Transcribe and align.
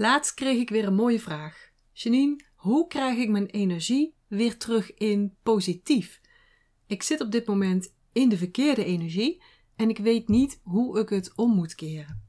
Laatst 0.00 0.34
kreeg 0.34 0.60
ik 0.60 0.70
weer 0.70 0.86
een 0.86 0.94
mooie 0.94 1.20
vraag. 1.20 1.70
Janine, 1.92 2.44
hoe 2.54 2.86
krijg 2.86 3.18
ik 3.18 3.28
mijn 3.28 3.46
energie 3.46 4.14
weer 4.26 4.56
terug 4.56 4.94
in 4.94 5.36
positief? 5.42 6.20
Ik 6.86 7.02
zit 7.02 7.20
op 7.20 7.32
dit 7.32 7.46
moment 7.46 7.94
in 8.12 8.28
de 8.28 8.36
verkeerde 8.36 8.84
energie 8.84 9.42
en 9.76 9.88
ik 9.88 9.98
weet 9.98 10.28
niet 10.28 10.60
hoe 10.62 10.98
ik 10.98 11.08
het 11.08 11.32
om 11.36 11.54
moet 11.54 11.74
keren. 11.74 12.22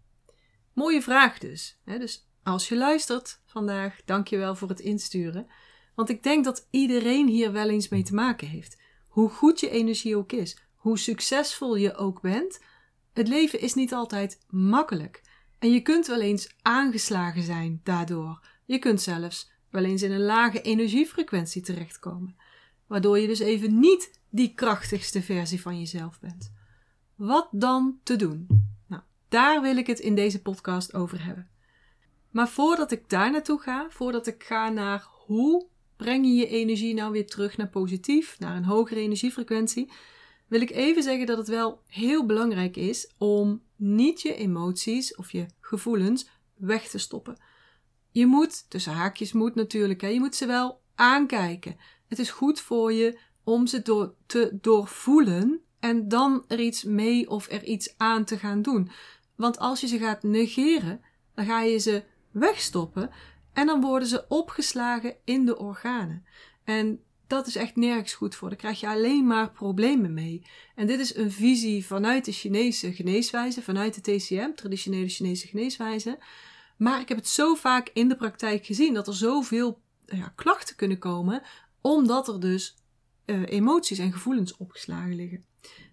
Mooie 0.73 1.01
vraag 1.01 1.37
dus. 1.37 1.79
Dus 1.85 2.27
als 2.43 2.67
je 2.69 2.77
luistert 2.77 3.41
vandaag, 3.45 4.01
dank 4.05 4.27
je 4.27 4.37
wel 4.37 4.55
voor 4.55 4.69
het 4.69 4.79
insturen. 4.79 5.47
Want 5.95 6.09
ik 6.09 6.23
denk 6.23 6.43
dat 6.43 6.67
iedereen 6.69 7.27
hier 7.27 7.51
wel 7.51 7.69
eens 7.69 7.89
mee 7.89 8.03
te 8.03 8.13
maken 8.13 8.47
heeft. 8.47 8.81
Hoe 9.07 9.29
goed 9.29 9.59
je 9.59 9.69
energie 9.69 10.17
ook 10.17 10.31
is, 10.31 10.57
hoe 10.75 10.97
succesvol 10.97 11.75
je 11.75 11.95
ook 11.95 12.21
bent, 12.21 12.59
het 13.13 13.27
leven 13.27 13.59
is 13.59 13.73
niet 13.73 13.93
altijd 13.93 14.39
makkelijk. 14.49 15.21
En 15.61 15.71
je 15.71 15.81
kunt 15.81 16.07
wel 16.07 16.21
eens 16.21 16.55
aangeslagen 16.61 17.43
zijn 17.43 17.81
daardoor. 17.83 18.39
Je 18.65 18.79
kunt 18.79 19.01
zelfs 19.01 19.51
wel 19.69 19.83
eens 19.83 20.01
in 20.01 20.11
een 20.11 20.25
lage 20.25 20.61
energiefrequentie 20.61 21.61
terechtkomen, 21.61 22.35
waardoor 22.87 23.19
je 23.19 23.27
dus 23.27 23.39
even 23.39 23.79
niet 23.79 24.19
die 24.29 24.53
krachtigste 24.53 25.21
versie 25.21 25.61
van 25.61 25.79
jezelf 25.79 26.19
bent. 26.19 26.53
Wat 27.15 27.47
dan 27.51 27.99
te 28.03 28.15
doen? 28.15 28.47
Nou, 28.87 29.01
daar 29.29 29.61
wil 29.61 29.77
ik 29.77 29.87
het 29.87 29.99
in 29.99 30.15
deze 30.15 30.41
podcast 30.41 30.93
over 30.93 31.23
hebben. 31.25 31.49
Maar 32.31 32.49
voordat 32.49 32.91
ik 32.91 33.09
daar 33.09 33.31
naartoe 33.31 33.59
ga, 33.59 33.87
voordat 33.89 34.27
ik 34.27 34.43
ga 34.43 34.69
naar 34.69 35.07
hoe 35.25 35.67
breng 35.95 36.25
je 36.25 36.33
je 36.33 36.47
energie 36.47 36.93
nou 36.93 37.11
weer 37.11 37.27
terug 37.27 37.57
naar 37.57 37.69
positief, 37.69 38.39
naar 38.39 38.55
een 38.55 38.65
hogere 38.65 38.99
energiefrequentie, 38.99 39.91
wil 40.47 40.61
ik 40.61 40.71
even 40.71 41.03
zeggen 41.03 41.25
dat 41.25 41.37
het 41.37 41.47
wel 41.47 41.81
heel 41.87 42.25
belangrijk 42.25 42.77
is 42.77 43.13
om 43.17 43.61
niet 43.81 44.21
je 44.21 44.35
emoties 44.35 45.15
of 45.15 45.31
je 45.31 45.45
gevoelens 45.59 46.29
weg 46.55 46.87
te 46.87 46.97
stoppen. 46.97 47.41
Je 48.11 48.25
moet, 48.25 48.69
tussen 48.69 48.93
haakjes 48.93 49.31
moet 49.31 49.55
natuurlijk, 49.55 50.01
hè, 50.01 50.07
je 50.07 50.19
moet 50.19 50.35
ze 50.35 50.45
wel 50.45 50.81
aankijken. 50.95 51.75
Het 52.07 52.19
is 52.19 52.31
goed 52.31 52.59
voor 52.59 52.93
je 52.93 53.19
om 53.43 53.67
ze 53.67 53.81
door, 53.81 54.15
te 54.25 54.57
doorvoelen 54.61 55.61
en 55.79 56.07
dan 56.07 56.45
er 56.47 56.59
iets 56.59 56.83
mee 56.83 57.29
of 57.29 57.51
er 57.51 57.63
iets 57.63 57.97
aan 57.97 58.25
te 58.25 58.37
gaan 58.37 58.61
doen. 58.61 58.91
Want 59.35 59.59
als 59.59 59.81
je 59.81 59.87
ze 59.87 59.97
gaat 59.97 60.23
negeren, 60.23 61.01
dan 61.35 61.45
ga 61.45 61.61
je 61.61 61.77
ze 61.77 62.03
wegstoppen 62.31 63.09
en 63.53 63.65
dan 63.65 63.81
worden 63.81 64.07
ze 64.07 64.27
opgeslagen 64.27 65.15
in 65.23 65.45
de 65.45 65.57
organen. 65.57 66.25
En 66.63 67.03
dat 67.31 67.47
is 67.47 67.55
echt 67.55 67.75
nergens 67.75 68.13
goed 68.13 68.35
voor. 68.35 68.49
Daar 68.49 68.57
krijg 68.57 68.79
je 68.79 68.87
alleen 68.87 69.27
maar 69.27 69.51
problemen 69.51 70.13
mee. 70.13 70.41
En 70.75 70.87
dit 70.87 70.99
is 70.99 71.15
een 71.15 71.31
visie 71.31 71.85
vanuit 71.85 72.25
de 72.25 72.31
Chinese 72.31 72.93
geneeswijze, 72.93 73.61
vanuit 73.61 73.93
de 73.93 74.17
TCM, 74.17 74.51
traditionele 74.55 75.07
Chinese 75.07 75.47
geneeswijze. 75.47 76.19
Maar 76.77 76.99
ik 76.99 77.07
heb 77.07 77.17
het 77.17 77.27
zo 77.27 77.55
vaak 77.55 77.89
in 77.93 78.09
de 78.09 78.15
praktijk 78.15 78.65
gezien 78.65 78.93
dat 78.93 79.07
er 79.07 79.13
zoveel 79.13 79.81
ja, 80.05 80.33
klachten 80.35 80.75
kunnen 80.75 80.97
komen, 80.97 81.41
omdat 81.81 82.27
er 82.27 82.39
dus 82.39 82.77
uh, 83.25 83.41
emoties 83.45 83.97
en 83.97 84.11
gevoelens 84.11 84.57
opgeslagen 84.57 85.15
liggen. 85.15 85.45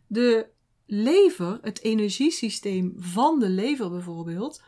De 0.06 0.46
lever, 0.86 1.58
het 1.62 1.82
energiesysteem 1.82 2.94
van 2.96 3.38
de 3.38 3.48
lever 3.48 3.90
bijvoorbeeld, 3.90 4.62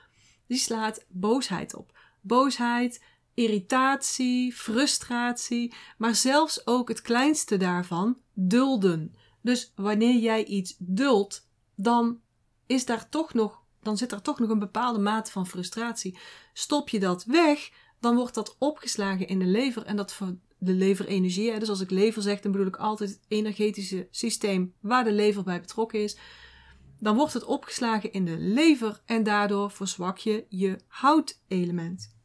die 0.46 0.58
slaat 0.58 1.04
boosheid 1.08 1.74
op. 1.74 1.98
Boosheid, 2.20 3.04
irritatie, 3.40 4.52
frustratie, 4.52 5.74
maar 5.98 6.14
zelfs 6.14 6.66
ook 6.66 6.88
het 6.88 7.02
kleinste 7.02 7.56
daarvan, 7.56 8.16
dulden. 8.34 9.14
Dus 9.40 9.72
wanneer 9.74 10.20
jij 10.20 10.44
iets 10.44 10.74
duldt, 10.78 11.48
dan 11.74 12.20
is 12.66 12.84
daar 12.84 13.08
toch 13.08 13.34
nog, 13.34 13.62
dan 13.82 13.96
zit 13.96 14.12
er 14.12 14.22
toch 14.22 14.38
nog 14.38 14.48
een 14.48 14.58
bepaalde 14.58 14.98
mate 14.98 15.30
van 15.30 15.46
frustratie. 15.46 16.18
Stop 16.52 16.88
je 16.88 17.00
dat 17.00 17.24
weg, 17.24 17.70
dan 18.00 18.16
wordt 18.16 18.34
dat 18.34 18.56
opgeslagen 18.58 19.26
in 19.26 19.38
de 19.38 19.46
lever 19.46 19.84
en 19.84 19.96
dat 19.96 20.12
voor 20.12 20.36
de 20.58 20.72
leverenergie. 20.72 21.58
Dus 21.58 21.68
als 21.68 21.80
ik 21.80 21.90
lever 21.90 22.22
zeg, 22.22 22.40
dan 22.40 22.52
bedoel 22.52 22.66
ik 22.66 22.76
altijd 22.76 23.10
het 23.10 23.20
energetische 23.28 24.08
systeem 24.10 24.74
waar 24.80 25.04
de 25.04 25.12
lever 25.12 25.42
bij 25.42 25.60
betrokken 25.60 26.02
is. 26.02 26.16
Dan 26.98 27.16
wordt 27.16 27.32
het 27.32 27.44
opgeslagen 27.44 28.12
in 28.12 28.24
de 28.24 28.38
lever 28.38 29.00
en 29.04 29.22
daardoor 29.22 29.70
verzwak 29.70 30.18
je 30.18 30.44
je 30.48 30.78
houtelement. 30.86 32.18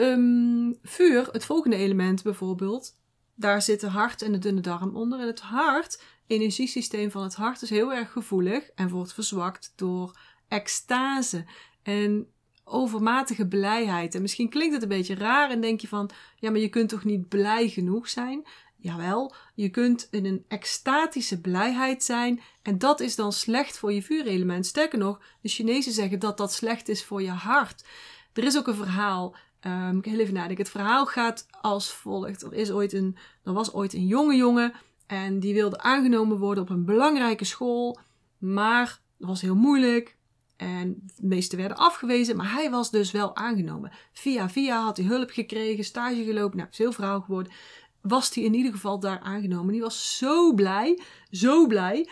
Um, 0.00 0.78
vuur, 0.82 1.28
het 1.32 1.44
volgende 1.44 1.76
element 1.76 2.22
bijvoorbeeld, 2.22 2.94
daar 3.34 3.62
zit 3.62 3.80
het 3.80 3.90
hart 3.90 4.22
en 4.22 4.32
de 4.32 4.38
dunne 4.38 4.60
darm 4.60 4.96
onder. 4.96 5.20
En 5.20 5.26
het 5.26 5.40
hart, 5.40 6.02
energiesysteem 6.26 7.10
van 7.10 7.22
het 7.22 7.34
hart, 7.34 7.62
is 7.62 7.70
heel 7.70 7.94
erg 7.94 8.12
gevoelig 8.12 8.70
en 8.74 8.88
wordt 8.88 9.14
verzwakt 9.14 9.72
door 9.76 10.20
extase 10.48 11.44
en 11.82 12.26
overmatige 12.64 13.46
blijheid. 13.46 14.14
En 14.14 14.22
misschien 14.22 14.48
klinkt 14.48 14.74
het 14.74 14.82
een 14.82 14.88
beetje 14.88 15.14
raar 15.14 15.50
en 15.50 15.60
denk 15.60 15.80
je 15.80 15.88
van, 15.88 16.10
ja, 16.36 16.50
maar 16.50 16.60
je 16.60 16.68
kunt 16.68 16.88
toch 16.88 17.04
niet 17.04 17.28
blij 17.28 17.68
genoeg 17.68 18.08
zijn? 18.08 18.46
Jawel, 18.76 19.34
je 19.54 19.68
kunt 19.68 20.08
in 20.10 20.24
een 20.24 20.44
extatische 20.48 21.40
blijheid 21.40 22.04
zijn 22.04 22.40
en 22.62 22.78
dat 22.78 23.00
is 23.00 23.16
dan 23.16 23.32
slecht 23.32 23.78
voor 23.78 23.92
je 23.92 24.02
vuurelement. 24.02 24.66
Sterker 24.66 24.98
nog, 24.98 25.20
de 25.40 25.48
Chinezen 25.48 25.92
zeggen 25.92 26.18
dat 26.18 26.36
dat 26.36 26.52
slecht 26.52 26.88
is 26.88 27.04
voor 27.04 27.22
je 27.22 27.30
hart. 27.30 27.84
Er 28.32 28.44
is 28.44 28.56
ook 28.56 28.66
een 28.66 28.74
verhaal 28.74 29.36
Um, 29.66 29.98
ik 29.98 30.04
heel 30.04 30.18
even 30.18 30.34
nadenken. 30.34 30.64
Het 30.64 30.72
verhaal 30.72 31.06
gaat 31.06 31.46
als 31.60 31.92
volgt. 31.92 32.42
Er, 32.42 32.52
is 32.52 32.70
ooit 32.70 32.92
een, 32.92 33.16
er 33.44 33.52
was 33.52 33.72
ooit 33.72 33.92
een 33.92 34.06
jonge 34.06 34.36
jongen 34.36 34.72
en 35.06 35.40
die 35.40 35.54
wilde 35.54 35.78
aangenomen 35.78 36.38
worden 36.38 36.62
op 36.62 36.70
een 36.70 36.84
belangrijke 36.84 37.44
school. 37.44 37.98
Maar 38.38 39.00
dat 39.18 39.28
was 39.28 39.40
heel 39.40 39.56
moeilijk. 39.56 40.16
En 40.56 41.02
de 41.16 41.26
meeste 41.26 41.56
werden 41.56 41.76
afgewezen, 41.76 42.36
maar 42.36 42.52
hij 42.52 42.70
was 42.70 42.90
dus 42.90 43.10
wel 43.10 43.36
aangenomen. 43.36 43.92
Via 44.12 44.48
via 44.48 44.82
had 44.82 44.96
hij 44.96 45.06
hulp 45.06 45.30
gekregen, 45.30 45.84
stage 45.84 46.24
gelopen, 46.24 46.56
nou, 46.56 46.68
is 46.70 46.78
heel 46.78 46.92
vrouw 46.92 47.20
geworden. 47.20 47.52
Was 48.00 48.34
hij 48.34 48.44
in 48.44 48.54
ieder 48.54 48.72
geval 48.72 49.00
daar 49.00 49.20
aangenomen. 49.20 49.72
Die 49.72 49.80
was 49.80 50.16
zo 50.16 50.54
blij, 50.54 51.00
zo 51.30 51.66
blij. 51.66 52.08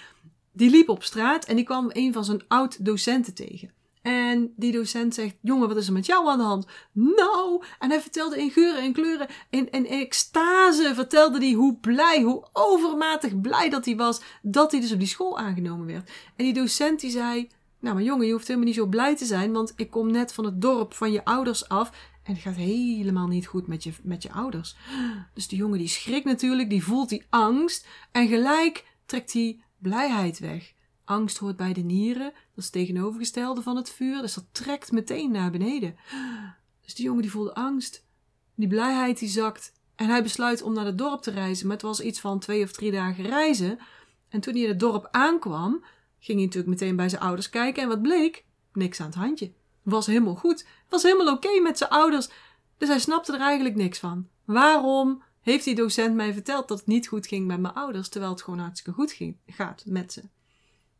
Die 0.52 0.70
liep 0.70 0.88
op 0.88 1.02
straat 1.02 1.44
en 1.44 1.56
die 1.56 1.64
kwam 1.64 1.90
een 1.92 2.12
van 2.12 2.24
zijn 2.24 2.44
oud-docenten 2.48 3.34
tegen. 3.34 3.70
En 4.06 4.52
die 4.56 4.72
docent 4.72 5.14
zegt: 5.14 5.36
Jongen, 5.40 5.68
wat 5.68 5.76
is 5.76 5.86
er 5.86 5.92
met 5.92 6.06
jou 6.06 6.28
aan 6.28 6.38
de 6.38 6.44
hand? 6.44 6.66
Nou, 6.92 7.62
en 7.78 7.90
hij 7.90 8.00
vertelde 8.00 8.38
in 8.38 8.50
geuren 8.50 8.82
en 8.82 8.92
kleuren, 8.92 9.26
in, 9.50 9.70
in 9.70 9.86
extase, 9.86 10.92
vertelde 10.94 11.38
hij 11.38 11.52
hoe 11.52 11.76
blij, 11.76 12.22
hoe 12.22 12.48
overmatig 12.52 13.40
blij 13.40 13.68
dat 13.68 13.84
hij 13.84 13.96
was 13.96 14.20
dat 14.42 14.70
hij 14.70 14.80
dus 14.80 14.92
op 14.92 14.98
die 14.98 15.08
school 15.08 15.38
aangenomen 15.38 15.86
werd. 15.86 16.10
En 16.36 16.44
die 16.44 16.52
docent 16.52 17.00
die 17.00 17.10
zei: 17.10 17.48
Nou, 17.80 17.94
maar 17.94 18.04
jongen, 18.04 18.26
je 18.26 18.32
hoeft 18.32 18.46
helemaal 18.46 18.68
niet 18.68 18.76
zo 18.76 18.86
blij 18.86 19.16
te 19.16 19.24
zijn, 19.24 19.52
want 19.52 19.72
ik 19.76 19.90
kom 19.90 20.10
net 20.10 20.32
van 20.32 20.44
het 20.44 20.60
dorp 20.60 20.94
van 20.94 21.12
je 21.12 21.24
ouders 21.24 21.68
af. 21.68 21.90
En 22.22 22.32
het 22.32 22.42
gaat 22.42 22.56
helemaal 22.56 23.28
niet 23.28 23.46
goed 23.46 23.66
met 23.66 23.84
je, 23.84 23.92
met 24.02 24.22
je 24.22 24.32
ouders. 24.32 24.76
Dus 25.34 25.48
die 25.48 25.58
jongen 25.58 25.78
die 25.78 25.88
schrikt 25.88 26.24
natuurlijk, 26.24 26.70
die 26.70 26.84
voelt 26.84 27.08
die 27.08 27.26
angst. 27.30 27.86
En 28.12 28.28
gelijk 28.28 28.84
trekt 29.06 29.32
hij 29.32 29.60
blijheid 29.78 30.38
weg. 30.38 30.74
Angst 31.06 31.38
hoort 31.38 31.56
bij 31.56 31.72
de 31.72 31.80
nieren, 31.80 32.32
dat 32.32 32.56
is 32.56 32.64
het 32.64 32.72
tegenovergestelde 32.72 33.62
van 33.62 33.76
het 33.76 33.90
vuur, 33.90 34.20
dus 34.20 34.34
dat 34.34 34.44
trekt 34.52 34.92
meteen 34.92 35.30
naar 35.30 35.50
beneden. 35.50 35.96
Dus 36.84 36.94
die 36.94 37.04
jongen 37.04 37.22
die 37.22 37.30
voelde 37.30 37.54
angst, 37.54 38.04
die 38.54 38.68
blijheid 38.68 39.18
die 39.18 39.28
zakt 39.28 39.72
en 39.94 40.08
hij 40.08 40.22
besluit 40.22 40.62
om 40.62 40.72
naar 40.72 40.84
het 40.84 40.98
dorp 40.98 41.22
te 41.22 41.30
reizen, 41.30 41.66
maar 41.66 41.76
het 41.76 41.84
was 41.84 42.00
iets 42.00 42.20
van 42.20 42.38
twee 42.38 42.62
of 42.62 42.72
drie 42.72 42.92
dagen 42.92 43.24
reizen. 43.24 43.78
En 44.28 44.40
toen 44.40 44.54
hij 44.54 44.62
in 44.62 44.68
het 44.68 44.80
dorp 44.80 45.08
aankwam, 45.10 45.84
ging 46.18 46.38
hij 46.38 46.46
natuurlijk 46.46 46.80
meteen 46.80 46.96
bij 46.96 47.08
zijn 47.08 47.22
ouders 47.22 47.50
kijken 47.50 47.82
en 47.82 47.88
wat 47.88 48.02
bleek? 48.02 48.44
Niks 48.72 49.00
aan 49.00 49.06
het 49.06 49.14
handje. 49.14 49.52
Was 49.82 50.06
helemaal 50.06 50.34
goed, 50.34 50.66
was 50.88 51.02
helemaal 51.02 51.34
oké 51.34 51.60
met 51.60 51.78
zijn 51.78 51.90
ouders, 51.90 52.28
dus 52.78 52.88
hij 52.88 52.98
snapte 52.98 53.32
er 53.32 53.40
eigenlijk 53.40 53.74
niks 53.74 53.98
van. 53.98 54.28
Waarom 54.44 55.22
heeft 55.40 55.64
die 55.64 55.74
docent 55.74 56.14
mij 56.14 56.32
verteld 56.32 56.68
dat 56.68 56.78
het 56.78 56.86
niet 56.86 57.08
goed 57.08 57.26
ging 57.26 57.46
met 57.46 57.60
mijn 57.60 57.74
ouders, 57.74 58.08
terwijl 58.08 58.32
het 58.32 58.42
gewoon 58.42 58.58
hartstikke 58.58 59.00
goed 59.00 59.12
ging, 59.12 59.36
gaat 59.46 59.82
met 59.86 60.12
ze? 60.12 60.22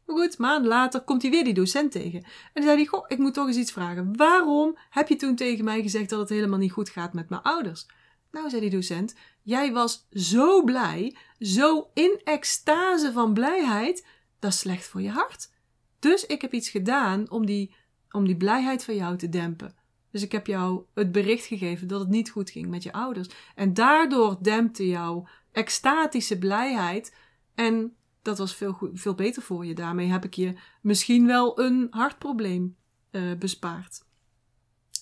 Maar 0.07 0.17
goed, 0.17 0.39
maanden 0.39 0.69
later 0.69 1.01
komt 1.01 1.23
hij 1.23 1.31
weer 1.31 1.45
die 1.45 1.55
docent 1.55 1.93
tegen. 1.93 2.23
En 2.23 2.51
dan 2.53 2.63
zei 2.63 2.77
hij, 2.77 2.87
goh, 2.87 3.05
ik 3.09 3.19
moet 3.19 3.35
toch 3.35 3.47
eens 3.47 3.57
iets 3.57 3.73
vragen. 3.73 4.17
Waarom 4.17 4.77
heb 4.91 5.09
je 5.09 5.17
toen 5.17 5.35
tegen 5.35 5.65
mij 5.65 5.83
gezegd 5.83 6.11
dat 6.11 6.19
het 6.19 6.29
helemaal 6.29 6.59
niet 6.59 6.73
goed 6.73 6.89
gaat 6.89 7.13
met 7.13 7.29
mijn 7.29 7.43
ouders? 7.43 7.87
Nou, 8.31 8.49
zei 8.49 8.61
die 8.61 8.71
docent, 8.71 9.15
jij 9.43 9.73
was 9.73 10.07
zo 10.11 10.65
blij, 10.65 11.17
zo 11.39 11.91
in 11.95 12.21
extase 12.25 13.13
van 13.13 13.35
blijheid, 13.35 14.07
dat 14.39 14.53
is 14.53 14.59
slecht 14.59 14.87
voor 14.87 15.03
je 15.03 15.11
hart. 15.11 15.53
Dus 15.99 16.27
ik 16.27 16.41
heb 16.41 16.53
iets 16.53 16.69
gedaan 16.69 17.31
om 17.31 17.47
die, 17.47 17.75
om 18.11 18.27
die 18.27 18.37
blijheid 18.37 18.85
van 18.85 18.95
jou 18.95 19.17
te 19.17 19.29
dempen. 19.29 19.75
Dus 20.11 20.23
ik 20.23 20.33
heb 20.33 20.47
jou 20.47 20.85
het 20.95 21.13
bericht 21.13 21.47
gegeven 21.47 21.89
dat 21.89 22.01
het 22.01 22.09
niet 22.09 22.31
goed 22.31 22.51
ging 22.51 22.69
met 22.69 22.83
je 22.83 22.93
ouders. 22.93 23.29
En 23.55 23.75
daardoor 23.75 24.39
dempte 24.43 24.89
jouw 24.89 25.29
extatische 25.53 26.39
blijheid 26.39 27.15
en 27.55 27.97
dat 28.27 28.39
was 28.39 28.55
veel, 28.55 28.91
veel 28.93 29.15
beter 29.15 29.43
voor 29.43 29.67
je. 29.67 29.75
Daarmee 29.75 30.09
heb 30.09 30.25
ik 30.25 30.35
je 30.35 30.55
misschien 30.81 31.27
wel 31.27 31.61
een 31.61 31.87
hartprobleem 31.91 32.77
uh, 33.11 33.37
bespaard. 33.39 34.05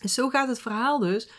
En 0.00 0.08
zo 0.08 0.28
gaat 0.28 0.48
het 0.48 0.60
verhaal 0.60 0.98
dus 0.98 1.30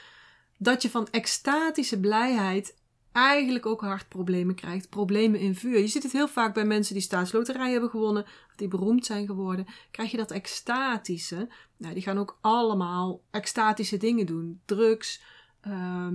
dat 0.58 0.82
je 0.82 0.90
van 0.90 1.08
extatische 1.12 2.00
blijheid 2.00 2.84
eigenlijk 3.12 3.66
ook 3.66 3.82
hartproblemen 3.82 4.56
krijgt, 4.56 4.90
problemen 4.90 5.40
in 5.40 5.56
vuur. 5.56 5.80
Je 5.80 5.88
ziet 5.88 6.04
het 6.04 6.12
heel 6.12 6.28
vaak 6.28 6.54
bij 6.54 6.66
mensen 6.66 6.94
die 6.94 7.04
staatsloterij 7.04 7.72
hebben 7.72 7.90
gewonnen, 7.90 8.26
die 8.56 8.68
beroemd 8.68 9.06
zijn 9.06 9.26
geworden. 9.26 9.66
Krijg 9.92 10.12
je 10.12 10.18
dat 10.18 10.32
extatische. 10.32 11.50
Nou, 11.78 11.94
die 11.94 12.04
gaan 12.04 12.18
ook 12.18 12.38
allemaal 12.42 13.22
extatische 13.32 13.98
dingen 13.98 14.26
doen. 14.26 14.62
Drugs, 14.66 15.22
ehm, 15.62 16.14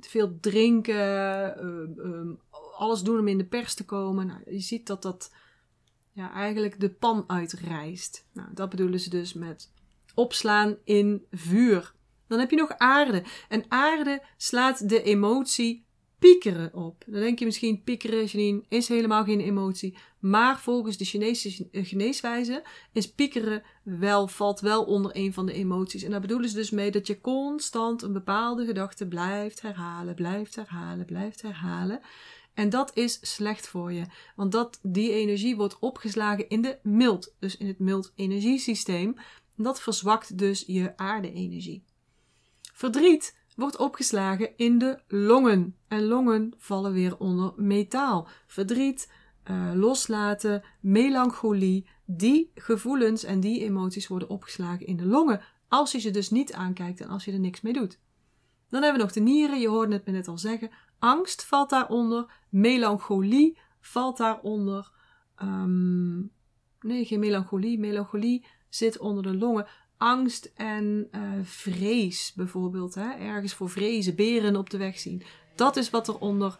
veel 0.00 0.38
drinken, 0.40 1.56
ehm, 1.58 2.34
alles 2.78 3.02
doen 3.02 3.18
om 3.18 3.28
in 3.28 3.38
de 3.38 3.44
pers 3.44 3.74
te 3.74 3.84
komen. 3.84 4.26
Nou, 4.26 4.40
je 4.46 4.60
ziet 4.60 4.86
dat 4.86 5.02
dat 5.02 5.34
ja, 6.12 6.32
eigenlijk 6.32 6.80
de 6.80 6.90
pan 6.90 7.24
uitrijst. 7.26 8.26
Nou, 8.32 8.48
dat 8.54 8.68
bedoelen 8.68 9.00
ze 9.00 9.10
dus 9.10 9.32
met 9.32 9.72
opslaan 10.14 10.76
in 10.84 11.26
vuur. 11.30 11.94
Dan 12.26 12.38
heb 12.38 12.50
je 12.50 12.56
nog 12.56 12.72
aarde. 12.76 13.22
En 13.48 13.64
aarde 13.68 14.22
slaat 14.36 14.88
de 14.88 15.02
emotie 15.02 15.86
piekeren 16.18 16.74
op. 16.74 17.04
Dan 17.06 17.20
denk 17.20 17.38
je 17.38 17.44
misschien, 17.44 17.82
piekeren, 17.82 18.24
Janine, 18.24 18.64
is 18.68 18.88
helemaal 18.88 19.24
geen 19.24 19.40
emotie. 19.40 19.96
Maar 20.18 20.58
volgens 20.58 20.96
de 20.96 21.04
Chinese 21.04 21.68
geneeswijze 21.72 22.62
is 22.92 23.12
piekeren 23.12 23.62
wel, 23.82 24.28
valt 24.28 24.60
wel 24.60 24.84
onder 24.84 25.10
een 25.14 25.32
van 25.32 25.46
de 25.46 25.52
emoties. 25.52 26.02
En 26.02 26.10
daar 26.10 26.20
bedoelen 26.20 26.48
ze 26.48 26.54
dus 26.54 26.70
mee 26.70 26.90
dat 26.90 27.06
je 27.06 27.20
constant 27.20 28.02
een 28.02 28.12
bepaalde 28.12 28.64
gedachte 28.64 29.08
blijft 29.08 29.62
herhalen, 29.62 30.14
blijft 30.14 30.54
herhalen, 30.54 31.06
blijft 31.06 31.42
herhalen. 31.42 32.00
En 32.58 32.70
dat 32.70 32.90
is 32.94 33.18
slecht 33.34 33.68
voor 33.68 33.92
je. 33.92 34.04
Want 34.36 34.52
dat, 34.52 34.78
die 34.82 35.12
energie 35.12 35.56
wordt 35.56 35.78
opgeslagen 35.78 36.48
in 36.48 36.62
de 36.62 36.78
mild, 36.82 37.34
dus 37.38 37.56
in 37.56 37.66
het 37.66 37.78
mild 37.78 38.12
energiesysteem. 38.14 39.14
Dat 39.56 39.80
verzwakt 39.80 40.38
dus 40.38 40.64
je 40.66 40.96
aarde-energie. 40.96 41.84
Verdriet 42.72 43.38
wordt 43.56 43.76
opgeslagen 43.76 44.56
in 44.56 44.78
de 44.78 44.98
longen. 45.08 45.76
En 45.88 46.04
longen 46.04 46.54
vallen 46.56 46.92
weer 46.92 47.18
onder 47.18 47.52
metaal. 47.56 48.28
Verdriet, 48.46 49.12
uh, 49.50 49.70
loslaten, 49.74 50.62
melancholie. 50.80 51.88
Die 52.04 52.50
gevoelens 52.54 53.24
en 53.24 53.40
die 53.40 53.64
emoties 53.64 54.08
worden 54.08 54.28
opgeslagen 54.28 54.86
in 54.86 54.96
de 54.96 55.06
longen. 55.06 55.40
Als 55.68 55.92
je 55.92 55.98
ze 55.98 56.10
dus 56.10 56.30
niet 56.30 56.52
aankijkt 56.52 57.00
en 57.00 57.08
als 57.08 57.24
je 57.24 57.32
er 57.32 57.38
niks 57.40 57.60
mee 57.60 57.72
doet. 57.72 57.98
Dan 58.68 58.82
hebben 58.82 59.00
we 59.00 59.06
nog 59.06 59.14
de 59.14 59.20
nieren. 59.20 59.60
Je 59.60 59.68
hoorde 59.68 59.92
het 59.92 60.06
me 60.06 60.12
net 60.12 60.28
al 60.28 60.38
zeggen. 60.38 60.70
Angst 60.98 61.44
valt 61.44 61.70
daaronder. 61.70 62.37
Melancholie 62.48 63.58
valt 63.80 64.16
daaronder. 64.16 64.92
Um, 65.42 66.32
nee, 66.80 67.04
geen 67.04 67.20
melancholie. 67.20 67.78
Melancholie 67.78 68.46
zit 68.68 68.98
onder 68.98 69.22
de 69.22 69.36
longen 69.36 69.66
angst 69.96 70.52
en 70.54 71.08
uh, 71.12 71.22
vrees 71.42 72.32
bijvoorbeeld. 72.36 72.94
Hè? 72.94 73.10
Ergens 73.10 73.54
voor 73.54 73.70
vrezen, 73.70 74.14
beren 74.14 74.56
op 74.56 74.70
de 74.70 74.78
weg 74.78 74.98
zien. 74.98 75.22
Dat 75.54 75.76
is 75.76 75.90
wat 75.90 76.08
er 76.08 76.18
onder. 76.18 76.58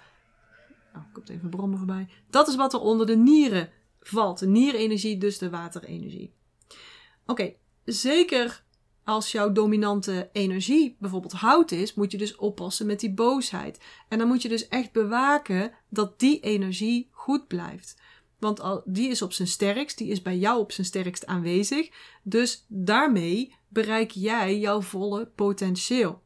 Oh, 0.94 1.12
komt 1.12 1.28
even 1.28 1.50
brommen 1.50 1.78
voorbij. 1.78 2.08
Dat 2.30 2.48
is 2.48 2.56
wat 2.56 2.72
er 2.72 2.80
onder 2.80 3.06
de 3.06 3.16
nieren 3.16 3.70
valt. 4.00 4.38
De 4.38 4.46
nierenergie, 4.46 5.18
dus 5.18 5.38
de 5.38 5.50
waterenergie. 5.50 6.34
Oké, 7.26 7.54
zeker 7.84 8.64
als 9.08 9.32
jouw 9.32 9.52
dominante 9.52 10.28
energie 10.32 10.96
bijvoorbeeld 10.98 11.32
hout 11.32 11.70
is, 11.70 11.94
moet 11.94 12.10
je 12.10 12.18
dus 12.18 12.36
oppassen 12.36 12.86
met 12.86 13.00
die 13.00 13.12
boosheid. 13.12 13.80
En 14.08 14.18
dan 14.18 14.28
moet 14.28 14.42
je 14.42 14.48
dus 14.48 14.68
echt 14.68 14.92
bewaken 14.92 15.72
dat 15.88 16.18
die 16.18 16.40
energie 16.40 17.08
goed 17.10 17.46
blijft. 17.46 17.96
Want 18.38 18.82
die 18.84 19.08
is 19.08 19.22
op 19.22 19.32
zijn 19.32 19.48
sterkst, 19.48 19.98
die 19.98 20.08
is 20.08 20.22
bij 20.22 20.36
jou 20.36 20.60
op 20.60 20.72
zijn 20.72 20.86
sterkst 20.86 21.26
aanwezig. 21.26 21.90
Dus 22.22 22.64
daarmee 22.68 23.54
bereik 23.68 24.10
jij 24.10 24.58
jouw 24.58 24.80
volle 24.80 25.26
potentieel. 25.26 26.22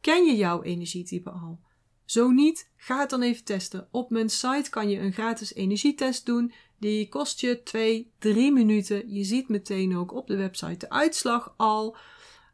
Ken 0.00 0.24
je 0.24 0.36
jouw 0.36 0.62
energietype 0.62 1.30
al? 1.30 1.60
Zo 2.04 2.30
niet, 2.30 2.70
ga 2.76 3.00
het 3.00 3.10
dan 3.10 3.22
even 3.22 3.44
testen. 3.44 3.88
Op 3.90 4.10
mijn 4.10 4.30
site 4.30 4.70
kan 4.70 4.88
je 4.88 4.98
een 4.98 5.12
gratis 5.12 5.54
energietest 5.54 6.26
doen. 6.26 6.52
Die 6.78 7.08
kost 7.08 7.40
je 7.40 7.62
2, 7.62 8.10
3 8.18 8.52
minuten. 8.52 9.14
Je 9.14 9.24
ziet 9.24 9.48
meteen 9.48 9.96
ook 9.96 10.14
op 10.14 10.26
de 10.26 10.36
website 10.36 10.78
de 10.78 10.90
uitslag 10.90 11.54
al. 11.56 11.96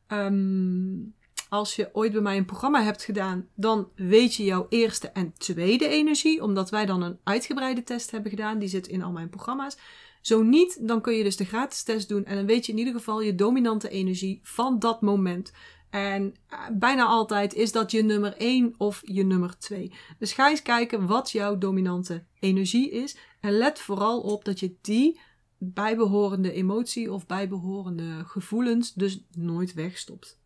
Um, 0.09 1.15
als 1.49 1.77
je 1.77 1.91
ooit 1.93 2.13
bij 2.13 2.21
mij 2.21 2.37
een 2.37 2.45
programma 2.45 2.83
hebt 2.83 3.05
gedaan, 3.05 3.49
dan 3.55 3.89
weet 3.95 4.35
je 4.35 4.45
jouw 4.45 4.67
eerste 4.69 5.09
en 5.09 5.33
tweede 5.39 5.89
energie, 5.89 6.43
omdat 6.43 6.71
wij 6.71 6.87
dan 6.87 7.03
een 7.03 7.19
uitgebreide 7.25 7.83
test 7.83 8.11
hebben 8.11 8.31
gedaan. 8.31 8.59
Die 8.59 8.69
zit 8.69 8.87
in 8.87 9.03
al 9.03 9.13
mijn 9.13 9.29
programma's. 9.29 9.77
Zo 10.21 10.43
niet, 10.43 10.89
dan 10.89 11.01
kun 11.01 11.15
je 11.15 11.23
dus 11.23 11.37
de 11.37 11.45
gratis 11.45 11.83
test 11.83 12.09
doen 12.09 12.25
en 12.25 12.37
dan 12.37 12.47
weet 12.47 12.67
je 12.67 12.73
in 12.73 12.79
ieder 12.79 12.93
geval 12.93 13.21
je 13.21 13.35
dominante 13.35 13.89
energie 13.89 14.41
van 14.43 14.79
dat 14.79 15.01
moment. 15.01 15.53
En 15.93 16.35
eh, 16.49 16.59
bijna 16.73 17.05
altijd 17.05 17.55
is 17.55 17.73
dat 17.73 17.91
je 17.91 18.03
nummer 18.03 18.37
1 18.37 18.75
of 18.79 19.03
je 19.05 19.25
nummer 19.25 19.59
2. 19.59 19.93
Dus 20.19 20.33
ga 20.33 20.51
eens 20.51 20.63
kijken 20.63 21.07
wat 21.07 21.31
jouw 21.31 21.59
dominante 21.59 22.25
energie 22.39 22.91
is. 22.91 23.17
En 23.41 23.53
let 23.53 23.79
vooral 23.79 24.21
op 24.21 24.45
dat 24.45 24.61
je 24.61 24.77
die 24.81 25.21
bijbehorende 25.59 26.53
emotie 26.53 27.13
of 27.13 27.27
bijbehorende 27.27 28.25
gevoelens 28.25 28.93
dus 28.93 29.25
nooit 29.31 29.75
wegstopt. 29.75 30.41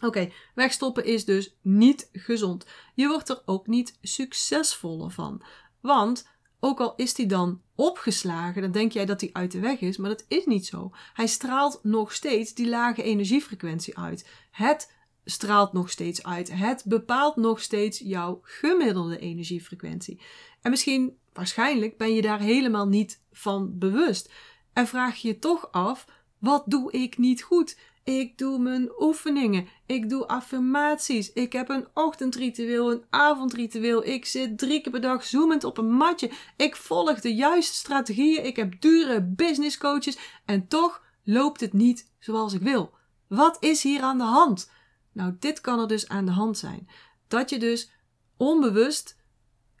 Oké, 0.00 0.30
wegstoppen 0.54 1.04
is 1.04 1.24
dus 1.24 1.56
niet 1.62 2.08
gezond. 2.12 2.66
Je 2.94 3.08
wordt 3.08 3.28
er 3.28 3.42
ook 3.44 3.66
niet 3.66 3.98
succesvoller 4.02 5.10
van. 5.10 5.42
Want 5.80 6.28
ook 6.60 6.80
al 6.80 6.94
is 6.96 7.14
die 7.14 7.26
dan 7.26 7.60
opgeslagen, 7.74 8.62
dan 8.62 8.72
denk 8.72 8.92
jij 8.92 9.06
dat 9.06 9.20
hij 9.20 9.30
uit 9.32 9.52
de 9.52 9.60
weg 9.60 9.80
is, 9.80 9.96
maar 9.96 10.10
dat 10.10 10.24
is 10.28 10.44
niet 10.44 10.66
zo. 10.66 10.90
Hij 11.12 11.26
straalt 11.26 11.80
nog 11.82 12.12
steeds 12.12 12.54
die 12.54 12.68
lage 12.68 13.02
energiefrequentie 13.02 13.98
uit. 13.98 14.28
Het 14.50 14.94
straalt 15.24 15.72
nog 15.72 15.90
steeds 15.90 16.22
uit. 16.22 16.52
Het 16.52 16.82
bepaalt 16.86 17.36
nog 17.36 17.60
steeds 17.60 17.98
jouw 17.98 18.40
gemiddelde 18.42 19.18
energiefrequentie. 19.18 20.20
En 20.62 20.70
misschien, 20.70 21.16
waarschijnlijk, 21.32 21.96
ben 21.96 22.14
je 22.14 22.22
daar 22.22 22.40
helemaal 22.40 22.88
niet 22.88 23.20
van 23.32 23.78
bewust. 23.78 24.32
En 24.72 24.86
vraag 24.86 25.16
je 25.16 25.28
je 25.28 25.38
toch 25.38 25.72
af: 25.72 26.04
wat 26.38 26.62
doe 26.66 26.92
ik 26.92 27.18
niet 27.18 27.42
goed? 27.42 27.78
Ik 28.06 28.38
doe 28.38 28.58
mijn 28.58 28.90
oefeningen. 28.98 29.68
Ik 29.86 30.08
doe 30.08 30.26
affirmaties. 30.26 31.32
Ik 31.32 31.52
heb 31.52 31.68
een 31.68 31.86
ochtendritueel, 31.94 32.90
een 32.90 33.04
avondritueel. 33.10 34.04
Ik 34.04 34.24
zit 34.24 34.58
drie 34.58 34.80
keer 34.80 34.92
per 34.92 35.00
dag 35.00 35.24
zoemend 35.24 35.64
op 35.64 35.78
een 35.78 35.90
matje. 35.90 36.30
Ik 36.56 36.76
volg 36.76 37.20
de 37.20 37.34
juiste 37.34 37.74
strategieën. 37.74 38.44
Ik 38.44 38.56
heb 38.56 38.80
dure 38.80 39.22
business 39.22 39.78
coaches. 39.78 40.18
En 40.44 40.68
toch 40.68 41.02
loopt 41.24 41.60
het 41.60 41.72
niet 41.72 42.12
zoals 42.18 42.52
ik 42.52 42.60
wil. 42.60 42.94
Wat 43.28 43.56
is 43.60 43.82
hier 43.82 44.02
aan 44.02 44.18
de 44.18 44.24
hand? 44.24 44.70
Nou, 45.12 45.36
dit 45.38 45.60
kan 45.60 45.80
er 45.80 45.88
dus 45.88 46.08
aan 46.08 46.26
de 46.26 46.32
hand 46.32 46.58
zijn. 46.58 46.88
Dat 47.28 47.50
je 47.50 47.58
dus 47.58 47.90
onbewust 48.36 49.16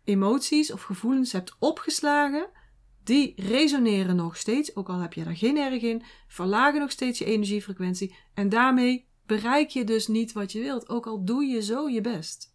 emoties 0.04 0.72
of 0.72 0.82
gevoelens 0.82 1.32
hebt 1.32 1.56
opgeslagen 1.58 2.46
die 3.06 3.32
resoneren 3.36 4.16
nog 4.16 4.36
steeds, 4.36 4.76
ook 4.76 4.88
al 4.88 4.98
heb 4.98 5.12
je 5.12 5.24
daar 5.24 5.36
geen 5.36 5.56
erg 5.56 5.82
in, 5.82 6.02
verlagen 6.28 6.80
nog 6.80 6.90
steeds 6.90 7.18
je 7.18 7.24
energiefrequentie 7.24 8.14
en 8.34 8.48
daarmee 8.48 9.08
bereik 9.26 9.68
je 9.68 9.84
dus 9.84 10.06
niet 10.06 10.32
wat 10.32 10.52
je 10.52 10.60
wilt, 10.60 10.88
ook 10.88 11.06
al 11.06 11.24
doe 11.24 11.44
je 11.44 11.62
zo 11.62 11.88
je 11.88 12.00
best. 12.00 12.54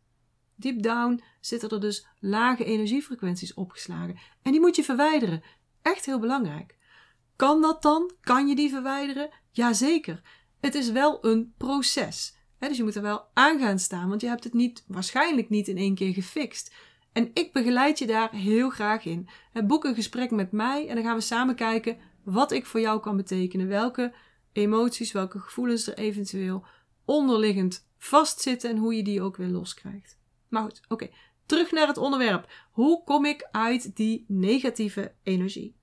Deep 0.56 0.82
down 0.82 1.24
zitten 1.40 1.70
er 1.70 1.80
dus 1.80 2.08
lage 2.20 2.66
energiefrequenties 2.66 3.54
opgeslagen 3.54 4.18
en 4.42 4.52
die 4.52 4.62
moet 4.62 4.76
je 4.76 4.84
verwijderen. 4.84 5.44
Echt 5.82 6.06
heel 6.06 6.20
belangrijk. 6.20 6.78
Kan 7.36 7.62
dat 7.62 7.82
dan? 7.82 8.12
Kan 8.22 8.48
je 8.48 8.56
die 8.56 8.70
verwijderen? 8.70 9.30
Jazeker. 9.52 10.22
Het 10.60 10.76
is 10.76 10.92
wel 10.92 11.26
een 11.26 11.54
proces. 11.58 12.36
dus 12.60 12.78
je 12.78 12.84
moet 12.84 12.96
er 12.96 13.02
wel 13.02 13.26
aan 13.34 13.60
gaan 13.60 13.80
staan, 13.80 14.10
want 14.10 14.22
je 14.22 14.28
hebt 14.28 14.44
het 14.44 14.54
niet, 14.54 14.84
waarschijnlijk 14.88 15.50
niet 15.50 15.68
in 15.68 15.78
één 15.78 15.96
keer 15.96 16.14
gefixt. 16.14 16.74
En 17.14 17.30
ik 17.34 17.54
begeleid 17.54 18.00
je 18.00 18.08
daar 18.08 18.32
heel 18.32 18.70
graag 18.70 19.06
in. 19.06 19.28
Boek 19.64 19.84
een 19.84 19.96
gesprek 19.96 20.32
met 20.32 20.52
mij 20.52 20.88
en 20.88 20.96
dan 20.96 21.04
gaan 21.04 21.16
we 21.16 21.22
samen 21.22 21.56
kijken 21.56 21.98
wat 22.24 22.52
ik 22.52 22.66
voor 22.66 22.80
jou 22.80 23.00
kan 23.00 23.18
betekenen. 23.18 23.68
Welke 23.68 24.14
emoties, 24.52 25.12
welke 25.12 25.40
gevoelens 25.40 25.88
er 25.88 25.98
eventueel 25.98 26.66
onderliggend 27.06 27.88
vastzitten 27.98 28.70
en 28.70 28.78
hoe 28.78 28.96
je 28.96 29.04
die 29.04 29.22
ook 29.22 29.38
weer 29.38 29.48
loskrijgt. 29.48 30.20
Maar 30.48 30.64
goed, 30.64 30.82
oké. 30.88 31.10
Terug 31.46 31.72
naar 31.72 31.88
het 31.88 31.98
onderwerp. 31.98 32.52
Hoe 32.72 33.04
kom 33.04 33.26
ik 33.26 33.48
uit 33.52 33.96
die 33.96 34.26
negatieve 34.28 35.14
energie? 35.24 35.76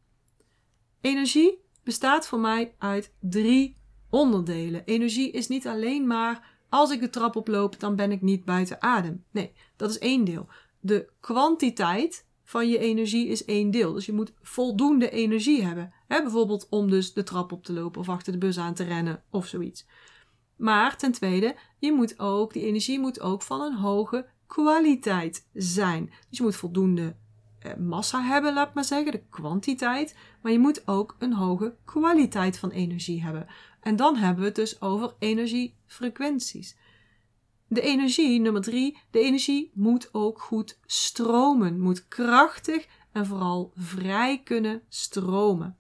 Energie 1.01 1.59
bestaat 1.85 2.27
voor 2.27 2.41
mij 2.41 2.75
uit 2.79 3.15
drie 3.21 3.77
onderdelen. 4.11 4.85
Energie 4.85 5.31
is 5.31 5.49
niet 5.49 5.67
alleen 5.67 6.07
maar 6.07 6.57
als 6.69 6.91
ik 6.91 7.01
de 7.01 7.11
trap 7.11 7.37
oploop, 7.37 7.81
dan 7.81 7.97
ben 7.97 8.13
ik 8.13 8.23
niet 8.23 8.45
buiten 8.45 8.83
adem. 8.83 9.25
Nee, 9.31 9.53
dat 9.77 9.91
is 9.91 9.99
één 9.99 10.25
deel 10.25 10.49
de 10.81 11.09
kwantiteit 11.21 12.27
van 12.45 12.69
je 12.69 12.79
energie 12.79 13.29
is 13.29 13.45
één 13.45 13.71
deel. 13.71 13.93
Dus 13.93 14.07
je 14.07 14.13
moet 14.13 14.33
voldoende 14.43 15.11
energie 15.11 15.65
hebben. 15.65 15.93
Hè? 16.07 16.23
Bijvoorbeeld 16.23 16.67
om 16.71 16.91
dus 16.91 17.13
de 17.13 17.23
trap 17.23 17.53
op 17.53 17.65
te 17.65 17.73
lopen 17.73 18.01
of 18.01 18.09
achter 18.09 18.33
de 18.33 18.39
bus 18.39 18.59
aan 18.59 18.75
te 18.75 18.85
rennen 18.85 19.23
of 19.31 19.47
zoiets. 19.47 19.87
Maar 20.57 20.97
ten 20.97 21.13
tweede, 21.13 21.57
je 21.79 21.93
moet 21.93 22.19
ook, 22.19 22.53
die 22.53 22.67
energie 22.67 22.99
moet 22.99 23.21
ook 23.21 23.43
van 23.43 23.61
een 23.61 23.75
hoge 23.75 24.27
kwaliteit 24.47 25.49
zijn. 25.53 26.13
Dus 26.29 26.39
je 26.39 26.45
moet 26.45 26.57
voldoende 26.57 27.17
eh, 27.59 27.75
massa 27.75 28.23
hebben, 28.23 28.55
laat 28.55 28.75
maar 28.75 28.85
zeggen, 28.85 29.13
de 29.13 29.23
kwantiteit. 29.31 30.17
Maar 30.43 30.53
je 30.53 30.59
moet 30.59 30.89
ook 30.89 31.17
een 31.19 31.33
hoge 31.33 31.77
kwaliteit 31.85 32.59
van 32.59 32.71
energie 32.71 33.23
hebben. 33.23 33.47
En 33.81 33.97
dan 33.97 34.17
hebben 34.17 34.41
we 34.41 34.47
het 34.47 34.57
dus 34.57 34.81
over 34.81 35.15
energiefrequenties. 35.19 36.77
De 37.69 37.81
energie, 37.81 38.41
nummer 38.41 38.63
drie, 38.63 38.99
de 39.11 39.21
energie 39.21 39.71
moet 39.75 40.09
ook 40.13 40.41
goed 40.41 40.79
stromen, 40.87 41.81
moet 41.81 42.09
krachtig 42.09 42.87
en 43.13 43.27
vooral 43.27 43.73
vrij 43.75 44.43
kunnen 44.43 44.83
stromen. 44.89 45.77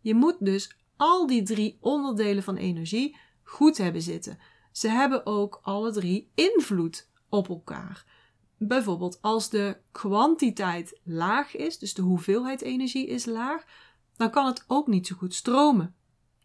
Je 0.00 0.14
moet 0.14 0.36
dus 0.38 0.76
al 0.96 1.26
die 1.26 1.42
drie 1.42 1.78
onderdelen 1.80 2.42
van 2.42 2.56
energie 2.56 3.16
goed 3.42 3.78
hebben 3.78 4.02
zitten. 4.02 4.38
Ze 4.72 4.88
hebben 4.88 5.26
ook 5.26 5.60
alle 5.62 5.92
drie 5.92 6.30
invloed 6.34 7.08
op 7.28 7.48
elkaar. 7.48 8.04
Bijvoorbeeld 8.58 9.18
als 9.20 9.50
de 9.50 9.76
kwantiteit 9.90 11.00
laag 11.02 11.56
is, 11.56 11.78
dus 11.78 11.94
de 11.94 12.02
hoeveelheid 12.02 12.62
energie 12.62 13.06
is 13.06 13.24
laag, 13.24 13.64
dan 14.16 14.30
kan 14.30 14.46
het 14.46 14.64
ook 14.66 14.86
niet 14.86 15.06
zo 15.06 15.16
goed 15.16 15.34
stromen. 15.34 15.94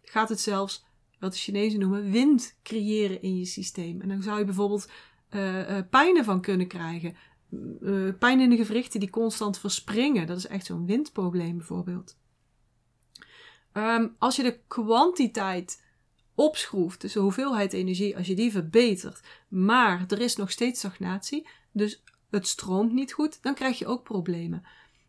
Gaat 0.01 0.29
het 0.29 0.39
zelfs, 0.39 0.85
wat 1.19 1.31
de 1.31 1.37
Chinezen 1.37 1.79
noemen, 1.79 2.11
wind 2.11 2.57
creëren 2.63 3.21
in 3.21 3.37
je 3.37 3.45
systeem. 3.45 4.01
En 4.01 4.07
dan 4.07 4.23
zou 4.23 4.39
je 4.39 4.45
bijvoorbeeld 4.45 4.89
uh, 5.29 5.69
uh, 5.69 5.79
pijn 5.89 6.17
ervan 6.17 6.41
kunnen 6.41 6.67
krijgen. 6.67 7.15
Uh, 7.81 8.13
pijn 8.19 8.39
in 8.39 8.49
de 8.49 8.55
gewrichten 8.55 8.99
die 8.99 9.09
constant 9.09 9.59
verspringen. 9.59 10.27
Dat 10.27 10.37
is 10.37 10.47
echt 10.47 10.65
zo'n 10.65 10.85
windprobleem 10.85 11.57
bijvoorbeeld. 11.57 12.17
Um, 13.73 14.15
als 14.17 14.35
je 14.35 14.43
de 14.43 14.59
kwantiteit 14.67 15.83
opschroeft, 16.35 17.01
dus 17.01 17.13
de 17.13 17.19
hoeveelheid 17.19 17.73
energie, 17.73 18.17
als 18.17 18.27
je 18.27 18.35
die 18.35 18.51
verbetert, 18.51 19.21
maar 19.47 20.05
er 20.07 20.21
is 20.21 20.35
nog 20.35 20.51
steeds 20.51 20.79
stagnatie, 20.79 21.47
dus 21.71 22.03
het 22.29 22.47
stroomt 22.47 22.93
niet 22.93 23.13
goed, 23.13 23.43
dan 23.43 23.53
krijg 23.53 23.79
je 23.79 23.87
ook 23.87 24.03
problemen. 24.03 24.63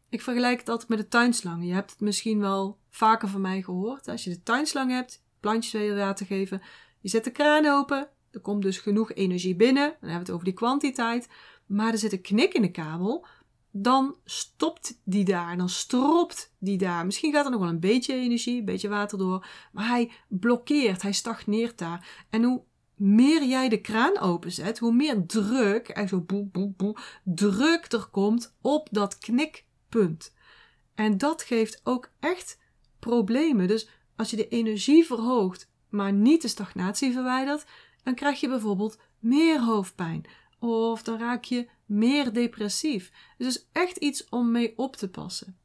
Ik 0.09 0.23
vergelijk 0.23 0.69
altijd 0.69 0.89
met 0.89 0.99
de 0.99 1.09
tuinslangen. 1.09 1.67
Je 1.67 1.73
hebt 1.75 1.91
het 1.91 2.01
misschien 2.01 2.39
wel 2.39 2.79
vaker 2.91 3.29
van 3.29 3.41
mij 3.41 3.63
gehoord. 3.63 4.09
Als 4.09 4.25
je 4.25 4.31
de 4.31 4.43
tuinslang 4.43 4.91
hebt, 4.91 5.23
plantjes 5.41 5.73
wil 5.73 5.95
water 5.95 6.27
geven, 6.27 6.63
je 7.01 7.09
zet 7.09 7.25
de 7.25 7.31
kraan 7.31 7.67
open, 7.67 8.09
er 8.31 8.41
komt 8.41 8.63
dus 8.63 8.79
genoeg 8.79 9.13
energie 9.13 9.57
binnen, 9.57 9.89
dan 9.89 9.97
hebben 10.01 10.13
we 10.13 10.19
het 10.19 10.31
over 10.31 10.45
die 10.45 10.55
kwantiteit, 10.55 11.29
maar 11.67 11.93
er 11.93 11.99
zit 11.99 12.13
een 12.13 12.21
knik 12.21 12.55
in 12.55 12.63
de 12.63 12.71
kabel, 12.71 13.27
dan 13.71 14.17
stopt 14.25 15.01
die 15.05 15.25
daar, 15.25 15.57
dan 15.57 15.69
stropt 15.69 16.55
die 16.59 16.79
daar. 16.79 17.05
Misschien 17.05 17.33
gaat 17.33 17.45
er 17.45 17.51
nog 17.51 17.61
wel 17.61 17.69
een 17.69 17.81
beetje 17.81 18.15
energie, 18.15 18.59
een 18.59 18.65
beetje 18.65 18.89
water 18.89 19.19
door, 19.19 19.47
maar 19.73 19.89
hij 19.89 20.11
blokkeert, 20.29 21.03
hij 21.03 21.13
stagneert 21.13 21.79
daar. 21.79 22.27
En 22.31 22.43
hoe 22.43 22.63
meer 22.95 23.45
jij 23.45 23.69
de 23.69 23.81
kraan 23.81 24.19
openzet, 24.19 24.79
hoe 24.79 24.93
meer 24.93 25.27
druk, 25.27 25.89
echt 25.89 26.09
zo 26.09 26.21
boe, 26.21 26.45
boe, 26.45 26.73
boe, 26.77 26.97
druk 27.25 27.93
er 27.93 28.09
komt 28.11 28.57
op 28.61 28.89
dat 28.91 29.19
knikpunt. 29.19 30.35
En 30.95 31.19
dat 31.19 31.43
geeft 31.43 31.81
ook 31.85 32.11
echt 32.21 32.59
problemen. 32.99 33.69
Dus 33.69 33.89
als 34.19 34.31
je 34.31 34.37
de 34.37 34.49
energie 34.49 35.05
verhoogt, 35.05 35.71
maar 35.89 36.13
niet 36.13 36.43
de 36.43 36.49
stagnatie 36.49 37.13
verwijdert, 37.13 37.65
dan 38.03 38.15
krijg 38.15 38.41
je 38.41 38.49
bijvoorbeeld 38.49 38.99
meer 39.19 39.65
hoofdpijn. 39.65 40.25
Of 40.59 41.03
dan 41.03 41.19
raak 41.19 41.45
je 41.45 41.69
meer 41.87 42.33
depressief. 42.33 43.13
Dus 43.39 43.47
het 43.47 43.57
is 43.57 43.69
echt 43.73 43.97
iets 43.97 44.29
om 44.29 44.51
mee 44.51 44.79
op 44.79 44.97
te 44.97 45.09
passen. 45.09 45.59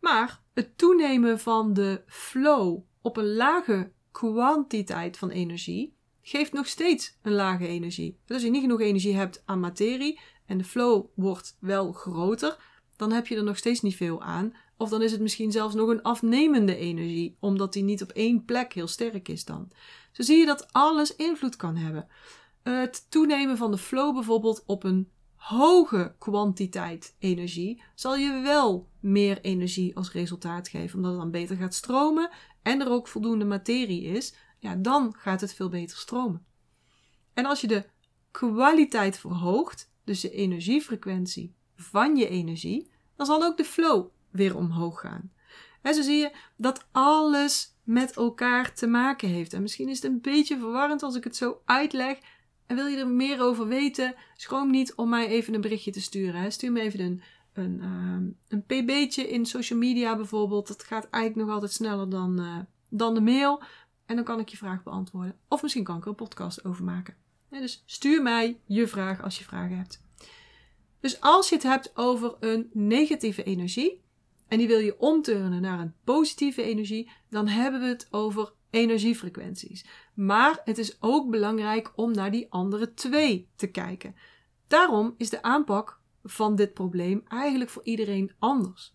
Maar 0.00 0.42
het 0.54 0.78
toenemen 0.78 1.40
van 1.40 1.72
de 1.72 2.02
flow 2.06 2.80
op 3.00 3.16
een 3.16 3.34
lage 3.34 3.92
kwantiteit 4.10 5.16
van 5.16 5.30
energie 5.30 5.96
geeft 6.22 6.52
nog 6.52 6.66
steeds 6.66 7.18
een 7.22 7.32
lage 7.32 7.66
energie. 7.66 8.18
Dus 8.24 8.34
als 8.34 8.44
je 8.44 8.50
niet 8.50 8.60
genoeg 8.60 8.80
energie 8.80 9.14
hebt 9.14 9.42
aan 9.44 9.60
materie 9.60 10.20
en 10.46 10.58
de 10.58 10.64
flow 10.64 11.06
wordt 11.14 11.56
wel 11.60 11.92
groter, 11.92 12.56
dan 12.96 13.12
heb 13.12 13.26
je 13.26 13.36
er 13.36 13.44
nog 13.44 13.56
steeds 13.56 13.80
niet 13.80 13.96
veel 13.96 14.22
aan. 14.22 14.54
Of 14.76 14.88
dan 14.88 15.02
is 15.02 15.12
het 15.12 15.20
misschien 15.20 15.52
zelfs 15.52 15.74
nog 15.74 15.88
een 15.88 16.02
afnemende 16.02 16.76
energie, 16.76 17.36
omdat 17.40 17.72
die 17.72 17.82
niet 17.82 18.02
op 18.02 18.10
één 18.10 18.44
plek 18.44 18.72
heel 18.72 18.86
sterk 18.86 19.28
is 19.28 19.44
dan. 19.44 19.70
Zo 20.12 20.22
zie 20.22 20.38
je 20.38 20.46
dat 20.46 20.72
alles 20.72 21.16
invloed 21.16 21.56
kan 21.56 21.76
hebben. 21.76 22.08
Het 22.62 23.06
toenemen 23.08 23.56
van 23.56 23.70
de 23.70 23.78
flow 23.78 24.14
bijvoorbeeld 24.14 24.62
op 24.66 24.84
een 24.84 25.10
hoge 25.34 26.14
kwantiteit 26.18 27.14
energie 27.18 27.82
zal 27.94 28.16
je 28.16 28.40
wel 28.40 28.88
meer 29.00 29.40
energie 29.40 29.96
als 29.96 30.12
resultaat 30.12 30.68
geven, 30.68 30.96
omdat 30.96 31.10
het 31.10 31.20
dan 31.20 31.30
beter 31.30 31.56
gaat 31.56 31.74
stromen 31.74 32.30
en 32.62 32.80
er 32.80 32.90
ook 32.90 33.08
voldoende 33.08 33.44
materie 33.44 34.02
is, 34.02 34.34
ja, 34.58 34.74
dan 34.76 35.14
gaat 35.16 35.40
het 35.40 35.54
veel 35.54 35.68
beter 35.68 35.96
stromen. 35.96 36.46
En 37.34 37.44
als 37.44 37.60
je 37.60 37.66
de 37.66 37.84
kwaliteit 38.30 39.18
verhoogt, 39.18 39.90
dus 40.04 40.20
de 40.20 40.30
energiefrequentie 40.30 41.54
van 41.76 42.16
je 42.16 42.28
energie, 42.28 42.90
dan 43.16 43.26
zal 43.26 43.42
ook 43.42 43.56
de 43.56 43.64
flow 43.64 44.06
weer 44.34 44.56
omhoog 44.56 45.00
gaan. 45.00 45.32
En 45.82 45.94
zo 45.94 46.02
zie 46.02 46.16
je 46.16 46.30
dat 46.56 46.86
alles 46.92 47.74
met 47.82 48.16
elkaar 48.16 48.74
te 48.74 48.86
maken 48.86 49.28
heeft. 49.28 49.52
En 49.52 49.62
misschien 49.62 49.88
is 49.88 50.02
het 50.02 50.12
een 50.12 50.20
beetje 50.20 50.58
verwarrend 50.58 51.02
als 51.02 51.16
ik 51.16 51.24
het 51.24 51.36
zo 51.36 51.60
uitleg. 51.64 52.18
En 52.66 52.76
wil 52.76 52.86
je 52.86 52.96
er 52.96 53.08
meer 53.08 53.40
over 53.40 53.66
weten, 53.66 54.14
schroom 54.36 54.70
niet 54.70 54.94
om 54.94 55.08
mij 55.08 55.26
even 55.26 55.54
een 55.54 55.60
berichtje 55.60 55.90
te 55.90 56.00
sturen. 56.00 56.52
Stuur 56.52 56.72
me 56.72 56.80
even 56.80 57.00
een, 57.00 57.22
een, 57.52 57.80
uh, 57.82 58.32
een 58.48 58.62
pb'tje 58.62 59.28
in 59.28 59.46
social 59.46 59.78
media 59.78 60.16
bijvoorbeeld. 60.16 60.68
Dat 60.68 60.84
gaat 60.84 61.08
eigenlijk 61.10 61.46
nog 61.46 61.54
altijd 61.54 61.72
sneller 61.72 62.10
dan, 62.10 62.40
uh, 62.40 62.58
dan 62.88 63.14
de 63.14 63.20
mail. 63.20 63.62
En 64.06 64.16
dan 64.16 64.24
kan 64.24 64.40
ik 64.40 64.48
je 64.48 64.56
vraag 64.56 64.82
beantwoorden. 64.82 65.36
Of 65.48 65.62
misschien 65.62 65.84
kan 65.84 65.96
ik 65.96 66.02
er 66.02 66.08
een 66.08 66.14
podcast 66.14 66.64
over 66.64 66.84
maken. 66.84 67.14
dus 67.50 67.82
stuur 67.86 68.22
mij 68.22 68.58
je 68.66 68.86
vraag 68.86 69.22
als 69.22 69.38
je 69.38 69.44
vragen 69.44 69.76
hebt. 69.76 70.02
Dus 71.00 71.20
als 71.20 71.48
je 71.48 71.54
het 71.54 71.64
hebt 71.64 71.96
over 71.96 72.36
een 72.40 72.70
negatieve 72.72 73.42
energie 73.42 74.03
en 74.48 74.58
die 74.58 74.66
wil 74.66 74.78
je 74.78 74.98
omturnen 74.98 75.60
naar 75.60 75.80
een 75.80 75.94
positieve 76.04 76.62
energie, 76.62 77.10
dan 77.30 77.48
hebben 77.48 77.80
we 77.80 77.86
het 77.86 78.08
over 78.10 78.52
energiefrequenties. 78.70 79.84
Maar 80.14 80.60
het 80.64 80.78
is 80.78 80.96
ook 81.02 81.30
belangrijk 81.30 81.92
om 81.94 82.12
naar 82.12 82.30
die 82.30 82.46
andere 82.50 82.94
twee 82.94 83.48
te 83.56 83.66
kijken. 83.66 84.16
Daarom 84.66 85.14
is 85.16 85.30
de 85.30 85.42
aanpak 85.42 86.00
van 86.22 86.56
dit 86.56 86.74
probleem 86.74 87.22
eigenlijk 87.28 87.70
voor 87.70 87.84
iedereen 87.84 88.32
anders. 88.38 88.94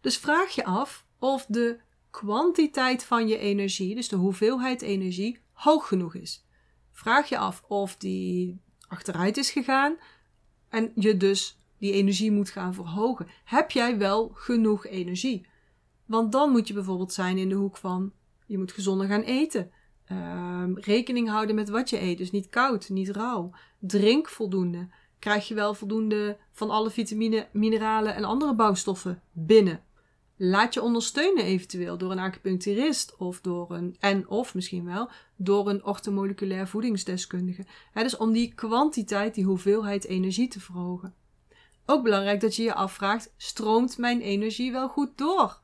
Dus 0.00 0.18
vraag 0.18 0.54
je 0.54 0.64
af 0.64 1.06
of 1.18 1.46
de 1.46 1.80
kwantiteit 2.10 3.04
van 3.04 3.28
je 3.28 3.38
energie, 3.38 3.94
dus 3.94 4.08
de 4.08 4.16
hoeveelheid 4.16 4.82
energie, 4.82 5.38
hoog 5.52 5.88
genoeg 5.88 6.14
is. 6.14 6.44
Vraag 6.92 7.28
je 7.28 7.38
af 7.38 7.62
of 7.68 7.96
die 7.96 8.60
achteruit 8.88 9.36
is 9.36 9.50
gegaan 9.50 9.96
en 10.68 10.92
je 10.94 11.16
dus 11.16 11.58
die 11.80 11.92
energie 11.92 12.32
moet 12.32 12.50
gaan 12.50 12.74
verhogen. 12.74 13.26
Heb 13.44 13.70
jij 13.70 13.98
wel 13.98 14.30
genoeg 14.34 14.86
energie? 14.86 15.46
Want 16.06 16.32
dan 16.32 16.50
moet 16.50 16.68
je 16.68 16.74
bijvoorbeeld 16.74 17.12
zijn 17.12 17.38
in 17.38 17.48
de 17.48 17.54
hoek 17.54 17.76
van 17.76 18.12
je 18.46 18.58
moet 18.58 18.72
gezonder 18.72 19.06
gaan 19.06 19.22
eten. 19.22 19.70
Um, 20.12 20.78
rekening 20.78 21.28
houden 21.28 21.54
met 21.54 21.68
wat 21.68 21.90
je 21.90 22.00
eet. 22.00 22.18
Dus 22.18 22.30
niet 22.30 22.48
koud, 22.48 22.88
niet 22.88 23.08
rauw. 23.08 23.50
Drink 23.78 24.28
voldoende. 24.28 24.88
Krijg 25.18 25.48
je 25.48 25.54
wel 25.54 25.74
voldoende 25.74 26.38
van 26.52 26.70
alle 26.70 26.90
vitamine, 26.90 27.48
mineralen 27.52 28.14
en 28.14 28.24
andere 28.24 28.54
bouwstoffen 28.54 29.22
binnen. 29.32 29.82
Laat 30.36 30.74
je 30.74 30.82
ondersteunen 30.82 31.44
eventueel 31.44 31.98
door 31.98 32.10
een 32.10 32.18
acupuncturist 32.18 33.16
of 33.16 33.40
door 33.40 33.70
een, 33.70 33.96
en 33.98 34.28
of 34.28 34.54
misschien 34.54 34.84
wel, 34.84 35.10
door 35.36 35.68
een 35.68 35.84
orthomoleculair 35.84 36.68
voedingsdeskundige. 36.68 37.66
dus 37.94 38.16
om 38.16 38.32
die 38.32 38.54
kwantiteit, 38.54 39.34
die 39.34 39.44
hoeveelheid 39.44 40.06
energie 40.06 40.48
te 40.48 40.60
verhogen. 40.60 41.14
Ook 41.90 42.02
belangrijk 42.02 42.40
dat 42.40 42.56
je 42.56 42.62
je 42.62 42.74
afvraagt: 42.74 43.34
stroomt 43.36 43.98
mijn 43.98 44.20
energie 44.20 44.72
wel 44.72 44.88
goed 44.88 45.18
door? 45.18 45.60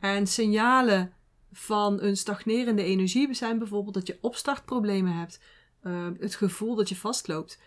En 0.00 0.26
signalen 0.26 1.12
van 1.52 2.02
een 2.02 2.16
stagnerende 2.16 2.82
energie 2.82 3.34
zijn 3.34 3.58
bijvoorbeeld 3.58 3.94
dat 3.94 4.06
je 4.06 4.18
opstartproblemen 4.20 5.12
hebt, 5.12 5.40
uh, 5.82 6.08
het 6.18 6.34
gevoel 6.34 6.74
dat 6.74 6.88
je 6.88 6.96
vastloopt, 6.96 7.60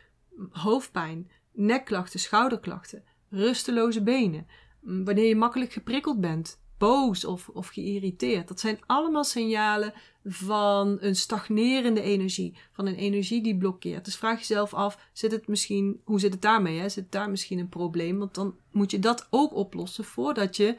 hoofdpijn, 0.50 1.32
nekklachten, 1.52 2.20
schouderklachten, 2.20 3.04
rusteloze 3.30 4.04
benen, 4.04 4.48
wanneer 4.80 5.28
je 5.28 5.36
makkelijk 5.36 5.72
geprikkeld 5.72 6.22
bent, 6.22 6.62
boos 6.78 7.26
of, 7.26 7.50
of 7.50 7.68
geïrriteerd. 7.68 8.48
Dat 8.48 8.60
zijn 8.60 8.80
allemaal 8.86 9.24
signalen 9.24 9.94
van 10.24 10.98
een 11.00 11.16
stagnerende 11.16 12.02
energie, 12.02 12.58
van 12.72 12.86
een 12.86 12.96
energie 12.96 13.42
die 13.44 13.58
blokkeert. 13.58 14.06
Dus 14.06 14.16
vraag 14.16 14.38
jezelf 14.38 14.74
af, 14.74 15.10
zit 15.14 15.32
het 15.32 15.48
misschien, 15.48 16.02
hoe 16.04 16.20
zit 16.20 16.34
het 16.34 16.42
daarmee? 16.42 16.80
Hè? 16.80 16.90
Zit 16.90 17.12
daar 17.12 17.30
misschien 17.30 17.60
een 17.60 17.70
probleem? 17.70 18.18
Want 18.18 18.36
dan 18.36 18.56
moet 18.72 18.92
je 18.92 19.00
dat 19.00 19.28
ook 19.30 19.56
oplossen 19.56 20.04
voordat 20.04 20.56
je 20.56 20.78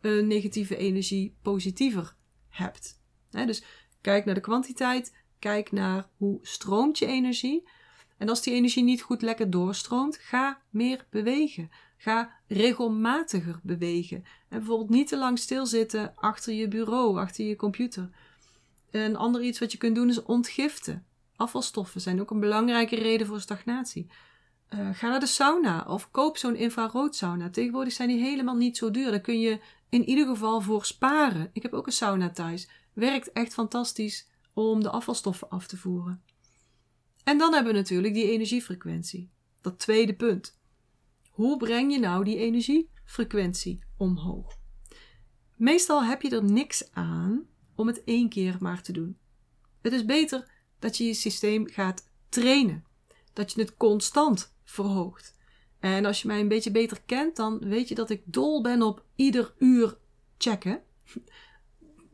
een 0.00 0.26
negatieve 0.26 0.76
energie 0.76 1.34
positiever 1.42 2.14
hebt. 2.48 3.00
dus 3.30 3.62
kijk 4.00 4.24
naar 4.24 4.34
de 4.34 4.40
kwantiteit, 4.40 5.16
kijk 5.38 5.72
naar 5.72 6.08
hoe 6.16 6.38
stroomt 6.42 6.98
je 6.98 7.06
energie. 7.06 7.68
En 8.16 8.28
als 8.28 8.42
die 8.42 8.54
energie 8.54 8.82
niet 8.82 9.02
goed 9.02 9.22
lekker 9.22 9.50
doorstroomt, 9.50 10.16
ga 10.16 10.60
meer 10.70 11.06
bewegen. 11.10 11.70
Ga 12.02 12.30
regelmatiger 12.46 13.60
bewegen. 13.62 14.24
En 14.48 14.58
bijvoorbeeld 14.58 14.90
niet 14.90 15.08
te 15.08 15.16
lang 15.16 15.38
stilzitten 15.38 16.12
achter 16.16 16.52
je 16.52 16.68
bureau, 16.68 17.18
achter 17.18 17.44
je 17.44 17.56
computer. 17.56 18.10
Een 18.90 19.16
ander 19.16 19.42
iets 19.42 19.58
wat 19.58 19.72
je 19.72 19.78
kunt 19.78 19.94
doen 19.94 20.08
is 20.08 20.22
ontgiften. 20.22 21.06
Afvalstoffen 21.36 22.00
zijn 22.00 22.20
ook 22.20 22.30
een 22.30 22.40
belangrijke 22.40 22.96
reden 22.96 23.26
voor 23.26 23.40
stagnatie. 23.40 24.06
Uh, 24.74 24.88
ga 24.92 25.08
naar 25.08 25.20
de 25.20 25.26
sauna 25.26 25.84
of 25.88 26.10
koop 26.10 26.36
zo'n 26.36 26.56
infraroodsauna. 26.56 27.50
Tegenwoordig 27.50 27.92
zijn 27.92 28.08
die 28.08 28.20
helemaal 28.20 28.56
niet 28.56 28.76
zo 28.76 28.90
duur. 28.90 29.10
Daar 29.10 29.20
kun 29.20 29.40
je 29.40 29.60
in 29.88 30.08
ieder 30.08 30.26
geval 30.26 30.60
voor 30.60 30.84
sparen. 30.84 31.50
Ik 31.52 31.62
heb 31.62 31.72
ook 31.72 31.86
een 31.86 31.92
sauna 31.92 32.30
thuis. 32.30 32.68
Werkt 32.92 33.32
echt 33.32 33.52
fantastisch 33.52 34.28
om 34.52 34.82
de 34.82 34.90
afvalstoffen 34.90 35.48
af 35.48 35.66
te 35.66 35.76
voeren. 35.76 36.22
En 37.24 37.38
dan 37.38 37.54
hebben 37.54 37.72
we 37.72 37.78
natuurlijk 37.78 38.14
die 38.14 38.30
energiefrequentie. 38.30 39.30
Dat 39.60 39.78
tweede 39.78 40.14
punt. 40.14 40.58
Hoe 41.40 41.56
breng 41.56 41.92
je 41.92 41.98
nou 41.98 42.24
die 42.24 42.36
energiefrequentie 42.36 43.84
omhoog? 43.96 44.56
Meestal 45.56 46.04
heb 46.04 46.22
je 46.22 46.30
er 46.30 46.44
niks 46.44 46.92
aan 46.92 47.46
om 47.74 47.86
het 47.86 48.04
één 48.04 48.28
keer 48.28 48.56
maar 48.58 48.82
te 48.82 48.92
doen. 48.92 49.18
Het 49.82 49.92
is 49.92 50.04
beter 50.04 50.50
dat 50.78 50.96
je 50.96 51.04
je 51.04 51.14
systeem 51.14 51.66
gaat 51.66 52.10
trainen. 52.28 52.84
Dat 53.32 53.52
je 53.52 53.60
het 53.60 53.76
constant 53.76 54.54
verhoogt. 54.64 55.38
En 55.78 56.04
als 56.04 56.22
je 56.22 56.26
mij 56.26 56.40
een 56.40 56.48
beetje 56.48 56.70
beter 56.70 57.02
kent, 57.06 57.36
dan 57.36 57.58
weet 57.58 57.88
je 57.88 57.94
dat 57.94 58.10
ik 58.10 58.22
dol 58.24 58.62
ben 58.62 58.82
op 58.82 59.04
ieder 59.14 59.54
uur 59.58 59.98
checken. 60.38 60.82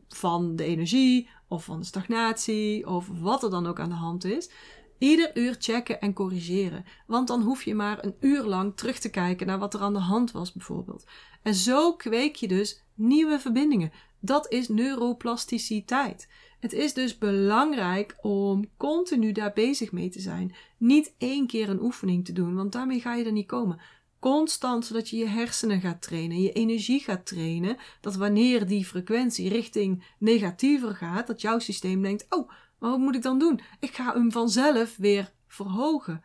Van 0.07 0.55
de 0.55 0.63
energie, 0.63 1.29
of 1.47 1.63
van 1.63 1.79
de 1.79 1.85
stagnatie, 1.85 2.87
of 2.87 3.07
wat 3.07 3.43
er 3.43 3.49
dan 3.49 3.67
ook 3.67 3.79
aan 3.79 3.89
de 3.89 3.95
hand 3.95 4.23
is. 4.23 4.49
Ieder 4.97 5.37
uur 5.37 5.55
checken 5.59 6.01
en 6.01 6.13
corrigeren. 6.13 6.85
Want 7.07 7.27
dan 7.27 7.41
hoef 7.41 7.63
je 7.63 7.75
maar 7.75 8.03
een 8.03 8.15
uur 8.19 8.43
lang 8.43 8.77
terug 8.77 8.99
te 8.99 9.09
kijken 9.09 9.47
naar 9.47 9.59
wat 9.59 9.73
er 9.73 9.79
aan 9.79 9.93
de 9.93 9.99
hand 9.99 10.31
was, 10.31 10.53
bijvoorbeeld. 10.53 11.05
En 11.43 11.53
zo 11.53 11.93
kweek 11.93 12.35
je 12.35 12.47
dus 12.47 12.83
nieuwe 12.93 13.39
verbindingen. 13.39 13.91
Dat 14.19 14.51
is 14.51 14.67
neuroplasticiteit. 14.67 16.27
Het 16.59 16.73
is 16.73 16.93
dus 16.93 17.17
belangrijk 17.17 18.17
om 18.21 18.69
continu 18.77 19.31
daar 19.31 19.53
bezig 19.53 19.91
mee 19.91 20.09
te 20.09 20.19
zijn. 20.19 20.55
Niet 20.77 21.13
één 21.17 21.47
keer 21.47 21.69
een 21.69 21.81
oefening 21.81 22.25
te 22.25 22.33
doen, 22.33 22.55
want 22.55 22.71
daarmee 22.71 22.99
ga 22.99 23.15
je 23.15 23.25
er 23.25 23.31
niet 23.31 23.47
komen. 23.47 23.79
Constant, 24.19 24.85
zodat 24.85 25.09
je 25.09 25.17
je 25.17 25.27
hersenen 25.27 25.81
gaat 25.81 26.01
trainen, 26.01 26.41
je 26.41 26.51
energie 26.51 26.99
gaat 26.99 27.25
trainen. 27.25 27.77
Dat 28.01 28.15
wanneer 28.15 28.67
die 28.67 28.85
frequentie 28.85 29.49
richting 29.49 30.03
negatiever 30.17 30.95
gaat, 30.95 31.27
dat 31.27 31.41
jouw 31.41 31.59
systeem 31.59 32.01
denkt: 32.01 32.25
Oh, 32.29 32.49
maar 32.79 32.89
wat 32.89 32.99
moet 32.99 33.15
ik 33.15 33.21
dan 33.21 33.39
doen? 33.39 33.59
Ik 33.79 33.95
ga 33.95 34.13
hem 34.13 34.31
vanzelf 34.31 34.97
weer 34.97 35.33
verhogen. 35.47 36.23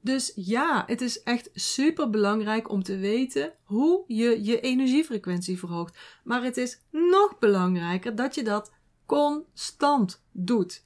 Dus 0.00 0.32
ja, 0.34 0.84
het 0.86 1.00
is 1.00 1.22
echt 1.22 1.50
super 1.54 2.10
belangrijk 2.10 2.70
om 2.70 2.82
te 2.82 2.96
weten 2.96 3.52
hoe 3.62 4.04
je 4.06 4.44
je 4.44 4.60
energiefrequentie 4.60 5.58
verhoogt. 5.58 5.98
Maar 6.24 6.42
het 6.42 6.56
is 6.56 6.80
nog 6.90 7.38
belangrijker 7.38 8.14
dat 8.14 8.34
je 8.34 8.42
dat 8.42 8.72
constant 9.06 10.22
doet. 10.32 10.84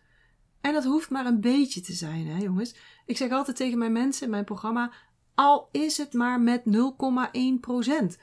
En 0.61 0.73
dat 0.73 0.85
hoeft 0.85 1.11
maar 1.11 1.27
een 1.27 1.41
beetje 1.41 1.81
te 1.81 1.93
zijn, 1.93 2.27
hè, 2.27 2.39
jongens. 2.39 2.75
Ik 3.07 3.17
zeg 3.17 3.31
altijd 3.31 3.57
tegen 3.57 3.79
mijn 3.79 3.93
mensen 3.93 4.25
in 4.25 4.31
mijn 4.31 4.45
programma: 4.45 4.93
al 5.35 5.69
is 5.73 5.99
het 5.99 6.13
maar 6.13 6.41
met 6.41 6.63
0,1% 6.65 8.21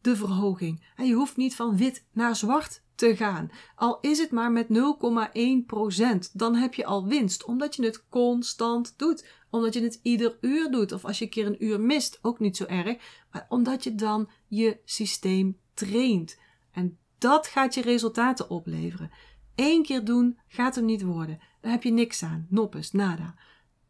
de 0.00 0.16
verhoging. 0.16 0.86
En 0.96 1.06
je 1.06 1.14
hoeft 1.14 1.36
niet 1.36 1.56
van 1.56 1.76
wit 1.76 2.06
naar 2.12 2.36
zwart 2.36 2.82
te 2.94 3.16
gaan. 3.16 3.50
Al 3.74 3.98
is 4.00 4.18
het 4.18 4.30
maar 4.30 4.52
met 4.52 4.66
0,1%, 4.66 6.32
dan 6.32 6.54
heb 6.54 6.74
je 6.74 6.84
al 6.84 7.06
winst, 7.06 7.44
omdat 7.44 7.76
je 7.76 7.84
het 7.84 8.08
constant 8.08 8.94
doet. 8.98 9.28
Omdat 9.50 9.74
je 9.74 9.82
het 9.82 10.00
ieder 10.02 10.38
uur 10.40 10.70
doet. 10.70 10.92
Of 10.92 11.04
als 11.04 11.18
je 11.18 11.24
een 11.24 11.30
keer 11.30 11.46
een 11.46 11.64
uur 11.64 11.80
mist, 11.80 12.18
ook 12.22 12.38
niet 12.38 12.56
zo 12.56 12.64
erg. 12.64 12.96
Maar 13.32 13.46
omdat 13.48 13.84
je 13.84 13.94
dan 13.94 14.30
je 14.46 14.78
systeem 14.84 15.58
traint. 15.74 16.38
En 16.72 16.98
dat 17.18 17.46
gaat 17.46 17.74
je 17.74 17.82
resultaten 17.82 18.50
opleveren. 18.50 19.10
Eén 19.54 19.82
keer 19.82 20.04
doen 20.04 20.38
gaat 20.48 20.74
hem 20.74 20.84
niet 20.84 21.02
worden. 21.02 21.40
Daar 21.60 21.72
heb 21.72 21.82
je 21.82 21.90
niks 21.90 22.22
aan. 22.22 22.46
Noppes, 22.48 22.92
nada. 22.92 23.34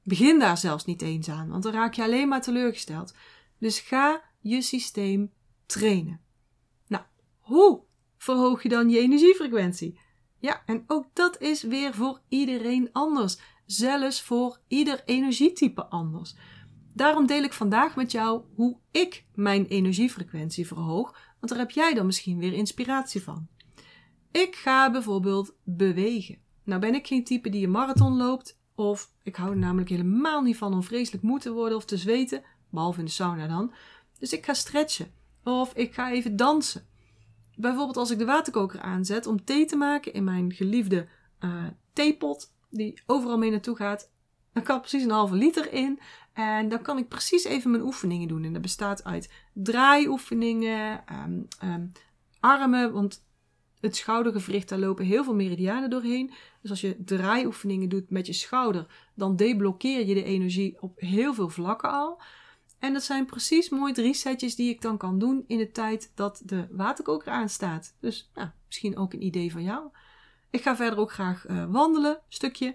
Begin 0.03 0.39
daar 0.39 0.59
zelfs 0.59 0.85
niet 0.85 1.03
eens 1.03 1.29
aan, 1.29 1.49
want 1.49 1.63
dan 1.63 1.73
raak 1.73 1.95
je 1.95 2.03
alleen 2.03 2.29
maar 2.29 2.43
teleurgesteld. 2.43 3.15
Dus 3.59 3.81
ga 3.81 4.23
je 4.41 4.63
systeem 4.63 5.33
trainen. 5.71 6.21
Nou, 6.87 7.05
hoe 7.39 7.83
verhoog 8.17 8.63
je 8.63 8.69
dan 8.69 8.91
je 8.91 8.99
energiefrequentie? 8.99 9.99
Ja, 10.39 10.63
en 10.67 10.85
ook 10.87 11.07
dat 11.13 11.41
is 11.41 11.63
weer 11.63 11.95
voor 11.95 12.21
iedereen 12.29 12.89
anders. 12.93 13.39
Zelfs 13.67 14.23
voor 14.23 14.61
ieder 14.69 15.03
energietype 15.05 15.87
anders. 15.87 16.35
Daarom 16.95 17.27
deel 17.27 17.43
ik 17.43 17.53
vandaag 17.53 17.97
met 17.97 18.13
jou 18.13 18.43
hoe 18.55 18.79
ik 18.91 19.25
mijn 19.35 19.67
energiefrequentie 19.67 20.67
verhoog, 20.67 21.19
want 21.41 21.53
daar 21.53 21.59
heb 21.59 21.71
jij 21.71 21.95
dan 21.95 22.07
misschien 22.07 22.39
weer 22.39 22.53
inspiratie 22.53 23.23
van. 23.23 23.49
Ik 24.31 24.57
ga 24.57 24.91
bijvoorbeeld 24.91 25.55
bewegen. 25.65 26.39
Nou 26.65 26.81
ben 26.81 26.95
ik 26.95 27.07
geen 27.07 27.25
type 27.25 27.49
die 27.49 27.65
een 27.65 27.71
marathon 27.71 28.17
loopt, 28.17 28.59
of 28.75 29.11
ik 29.23 29.37
hou 29.37 29.51
er 29.51 29.57
namelijk 29.57 29.89
helemaal 29.89 30.43
niet 30.43 30.57
van 30.57 30.73
om 30.73 30.83
vreselijk 30.83 31.23
moe 31.23 31.39
te 31.39 31.53
worden 31.53 31.77
of 31.77 31.85
te 31.85 31.97
zweten, 31.97 32.43
behalve 32.71 32.99
in 32.99 33.05
de 33.05 33.11
sauna 33.11 33.47
dan. 33.47 33.73
Dus 34.19 34.33
ik 34.33 34.45
ga 34.45 34.55
stretchen, 34.55 35.13
of 35.45 35.75
ik 35.75 35.95
ga 35.95 36.13
even 36.13 36.37
dansen. 36.37 36.87
Bijvoorbeeld 37.57 37.97
als 37.97 38.11
ik 38.11 38.19
de 38.19 38.25
waterkoker 38.25 38.81
aanzet 38.81 39.27
om 39.27 39.45
thee 39.45 39.65
te 39.65 39.77
maken 39.77 40.13
in 40.13 40.25
mijn 40.25 40.53
geliefde 40.53 41.09
uh, 41.41 41.65
theepot, 41.93 42.55
die 42.71 43.03
overal 43.07 43.39
mee 43.39 43.51
naartoe 43.51 43.77
gaat, 43.77 44.11
dan 44.53 44.63
kan 44.63 44.81
precies 44.81 45.03
een 45.03 45.11
halve 45.11 45.35
liter 45.35 45.73
in. 45.73 46.01
En 46.33 46.69
dan 46.69 46.83
kan 46.83 46.99
ik 46.99 47.09
precies 47.09 47.45
even 47.45 47.71
mijn 47.71 47.83
oefeningen 47.83 48.29
doen. 48.29 48.45
En 48.45 48.53
dat 48.53 48.63
bestaat 48.63 49.05
uit 49.05 49.33
draaioefeningen, 49.53 51.05
um, 51.13 51.49
um, 51.65 51.93
armen, 52.41 52.93
want 52.93 53.25
het 53.81 53.97
schoudergewricht, 53.97 54.69
daar 54.69 54.79
lopen 54.79 55.05
heel 55.05 55.25
veel 55.25 55.35
meridianen 55.35 55.91
doorheen. 55.91 56.31
Dus 56.61 56.71
als 56.71 56.81
je 56.81 57.05
draaioefeningen 57.05 57.89
doet 57.89 58.11
met 58.11 58.27
je 58.27 58.33
schouder, 58.33 59.11
dan 59.15 59.37
deblokkeer 59.37 60.07
je 60.07 60.15
de 60.15 60.25
energie 60.25 60.77
op 60.81 61.01
heel 61.01 61.35
veel 61.35 61.49
vlakken 61.49 61.91
al. 61.91 62.21
En 62.81 62.93
dat 62.93 63.03
zijn 63.03 63.27
precies 63.27 63.69
mooi 63.69 63.93
drie 63.93 64.15
setjes 64.15 64.55
die 64.55 64.71
ik 64.71 64.81
dan 64.81 64.97
kan 64.97 65.19
doen 65.19 65.45
in 65.47 65.59
de 65.59 65.71
tijd 65.71 66.13
dat 66.15 66.43
de 66.45 66.67
waterkoker 66.71 67.33
aanstaat. 67.33 67.97
Dus 68.01 68.31
nou, 68.35 68.49
misschien 68.67 68.97
ook 68.97 69.13
een 69.13 69.23
idee 69.23 69.53
van 69.53 69.63
jou. 69.63 69.89
Ik 70.51 70.63
ga 70.63 70.77
verder 70.77 70.99
ook 70.99 71.13
graag 71.13 71.49
uh, 71.49 71.71
wandelen, 71.71 72.21
stukje. 72.29 72.75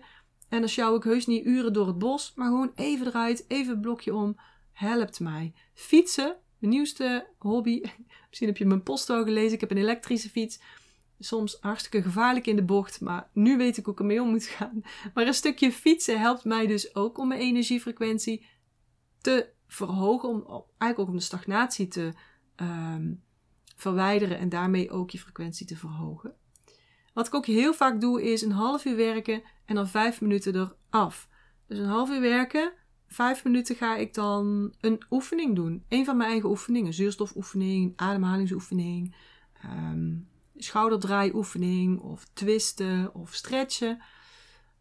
En 0.50 0.60
dan 0.60 0.70
sjouw 0.70 0.96
ik 0.96 1.04
heus 1.04 1.26
niet 1.26 1.46
uren 1.46 1.74
door 1.74 1.88
het 1.88 1.98
bos, 1.98 2.34
maar 2.36 2.48
gewoon 2.48 2.72
even 2.76 3.08
eruit, 3.08 3.46
even 3.48 3.80
blokje 3.80 4.16
om, 4.16 4.40
helpt 4.72 5.20
mij. 5.20 5.54
Fietsen, 5.74 6.36
mijn 6.60 6.74
nieuwste 6.74 7.28
hobby. 7.38 7.82
Misschien 8.28 8.48
heb 8.48 8.58
je 8.58 8.66
mijn 8.66 8.84
post 8.84 9.10
al 9.10 9.24
gelezen, 9.24 9.54
ik 9.54 9.60
heb 9.60 9.72
een 9.72 9.78
elektrische 9.78 10.30
fiets 10.30 10.60
soms 11.20 11.58
hartstikke 11.62 12.02
gevaarlijk 12.02 12.48
in 12.48 12.56
de 12.56 12.64
bocht, 12.64 13.02
maar 13.02 13.30
nu 13.34 13.58
weet 13.58 13.78
ik 13.78 13.86
hoe 13.86 13.94
ik 13.94 14.00
ermee 14.00 14.22
om 14.22 14.30
moet 14.30 14.46
gaan. 14.46 14.82
Maar 15.14 15.28
een 15.28 15.34
stukje 15.34 15.72
fietsen 15.72 16.20
helpt 16.20 16.44
mij 16.44 16.68
dus 16.68 16.96
ook 16.96 17.18
om 17.18 17.28
mijn 17.28 17.40
energiefrequentie 17.40 18.46
te 19.22 19.54
verhogen, 19.68 20.30
om 20.30 20.66
eigenlijk 20.78 21.00
ook 21.00 21.08
om 21.08 21.16
de 21.16 21.22
stagnatie 21.22 21.88
te 21.88 22.14
ehm, 22.56 23.14
verwijderen 23.76 24.38
en 24.38 24.50
daarmee 24.50 24.92
ook 24.92 25.10
je 25.10 25.20
frequentie 25.20 25.66
te 25.66 25.78
verhogen. 25.78 26.36
Wat 27.14 27.28
ik 27.28 27.36
ook 27.36 27.46
heel 27.46 27.74
vaak 27.74 28.02
doe 28.02 28.24
is 28.24 28.42
een 28.42 28.52
half 28.52 28.86
uur 28.86 28.96
werken 28.96 29.42
en 29.66 29.76
dan 29.76 29.88
vijf 29.88 30.22
minuten 30.22 30.70
eraf. 30.90 31.30
Dus 31.68 31.78
een 31.78 31.86
half 31.86 32.10
uur 32.10 32.22
werken, 32.22 32.74
vijf 33.08 33.44
minuten 33.44 33.76
ga 33.76 33.96
ik 33.96 34.14
dan 34.14 34.74
een 34.80 35.04
oefening 35.10 35.56
doen. 35.56 35.84
Een 35.90 36.06
van 36.06 36.18
mijn 36.18 36.30
eigen 36.30 36.50
oefeningen, 36.50 36.94
zuurstofoefening, 36.94 37.94
ademhalingsoefening. 37.96 39.16
Um, 39.66 40.28
schouderdraaioefening 40.56 42.00
of 42.00 42.26
twisten 42.34 43.14
of 43.14 43.34
stretchen. 43.34 44.02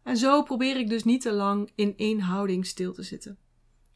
En 0.03 0.17
zo 0.17 0.43
probeer 0.43 0.77
ik 0.77 0.89
dus 0.89 1.03
niet 1.03 1.21
te 1.21 1.31
lang 1.31 1.71
in 1.75 1.93
één 1.97 2.19
houding 2.19 2.65
stil 2.65 2.93
te 2.93 3.03
zitten. 3.03 3.37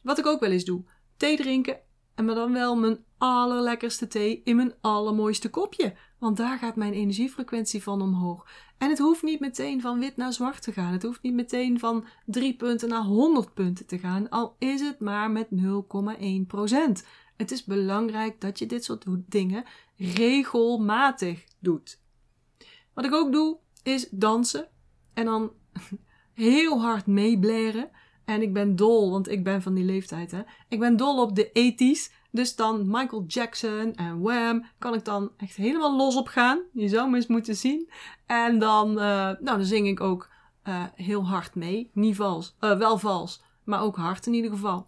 Wat 0.02 0.18
ik 0.18 0.26
ook 0.26 0.40
wel 0.40 0.50
eens 0.50 0.64
doe: 0.64 0.84
thee 1.16 1.36
drinken 1.36 1.80
en 2.14 2.26
dan 2.26 2.52
wel 2.52 2.76
mijn 2.76 3.04
allerlekkerste 3.18 4.08
thee 4.08 4.40
in 4.44 4.56
mijn 4.56 4.74
allermooiste 4.80 5.50
kopje. 5.50 5.94
Want 6.18 6.36
daar 6.36 6.58
gaat 6.58 6.76
mijn 6.76 6.92
energiefrequentie 6.92 7.82
van 7.82 8.02
omhoog. 8.02 8.46
En 8.78 8.88
het 8.88 8.98
hoeft 8.98 9.22
niet 9.22 9.40
meteen 9.40 9.80
van 9.80 9.98
wit 9.98 10.16
naar 10.16 10.32
zwart 10.32 10.62
te 10.62 10.72
gaan. 10.72 10.92
Het 10.92 11.02
hoeft 11.02 11.22
niet 11.22 11.34
meteen 11.34 11.78
van 11.78 12.04
3 12.26 12.56
punten 12.56 12.88
naar 12.88 13.02
100 13.02 13.54
punten 13.54 13.86
te 13.86 13.98
gaan. 13.98 14.28
Al 14.28 14.56
is 14.58 14.80
het 14.80 15.00
maar 15.00 15.30
met 15.30 15.48
0,1%. 15.50 17.06
Het 17.36 17.50
is 17.50 17.64
belangrijk 17.64 18.40
dat 18.40 18.58
je 18.58 18.66
dit 18.66 18.84
soort 18.84 19.04
dingen 19.08 19.64
regelmatig 19.96 21.44
doet. 21.58 22.00
Wat 22.94 23.04
ik 23.04 23.14
ook 23.14 23.32
doe, 23.32 23.58
is 23.82 24.08
dansen. 24.10 24.68
En 25.14 25.24
dan 25.24 25.52
heel 26.32 26.80
hard 26.80 27.06
meeblaren. 27.06 27.90
En 28.30 28.42
ik 28.42 28.52
ben 28.52 28.76
dol, 28.76 29.10
want 29.10 29.28
ik 29.28 29.44
ben 29.44 29.62
van 29.62 29.74
die 29.74 29.84
leeftijd, 29.84 30.30
hè. 30.30 30.40
Ik 30.68 30.78
ben 30.78 30.96
dol 30.96 31.22
op 31.22 31.34
de 31.34 31.52
ethisch. 31.52 32.10
Dus 32.30 32.56
dan 32.56 32.86
Michael 32.86 33.24
Jackson 33.26 33.94
en 33.94 34.20
Wham 34.20 34.66
kan 34.78 34.94
ik 34.94 35.04
dan 35.04 35.30
echt 35.36 35.56
helemaal 35.56 35.96
los 35.96 36.16
op 36.16 36.26
gaan. 36.26 36.62
Je 36.72 36.88
zou 36.88 37.10
me 37.10 37.16
eens 37.16 37.26
moeten 37.26 37.56
zien. 37.56 37.90
En 38.26 38.58
dan, 38.58 38.90
uh, 38.90 38.96
nou, 38.96 39.38
dan 39.40 39.64
zing 39.64 39.88
ik 39.88 40.00
ook 40.00 40.28
uh, 40.64 40.84
heel 40.94 41.26
hard 41.26 41.54
mee. 41.54 41.90
Niet 41.94 42.16
vals, 42.16 42.56
uh, 42.60 42.78
wel 42.78 42.98
vals, 42.98 43.42
maar 43.64 43.82
ook 43.82 43.96
hard 43.96 44.26
in 44.26 44.34
ieder 44.34 44.50
geval. 44.50 44.86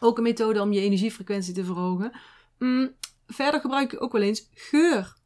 Ook 0.00 0.16
een 0.16 0.22
methode 0.22 0.62
om 0.62 0.72
je 0.72 0.80
energiefrequentie 0.80 1.54
te 1.54 1.64
verhogen. 1.64 2.12
Mm, 2.58 2.94
verder 3.26 3.60
gebruik 3.60 3.92
ik 3.92 4.02
ook 4.02 4.12
wel 4.12 4.22
eens 4.22 4.48
geur. 4.54 5.16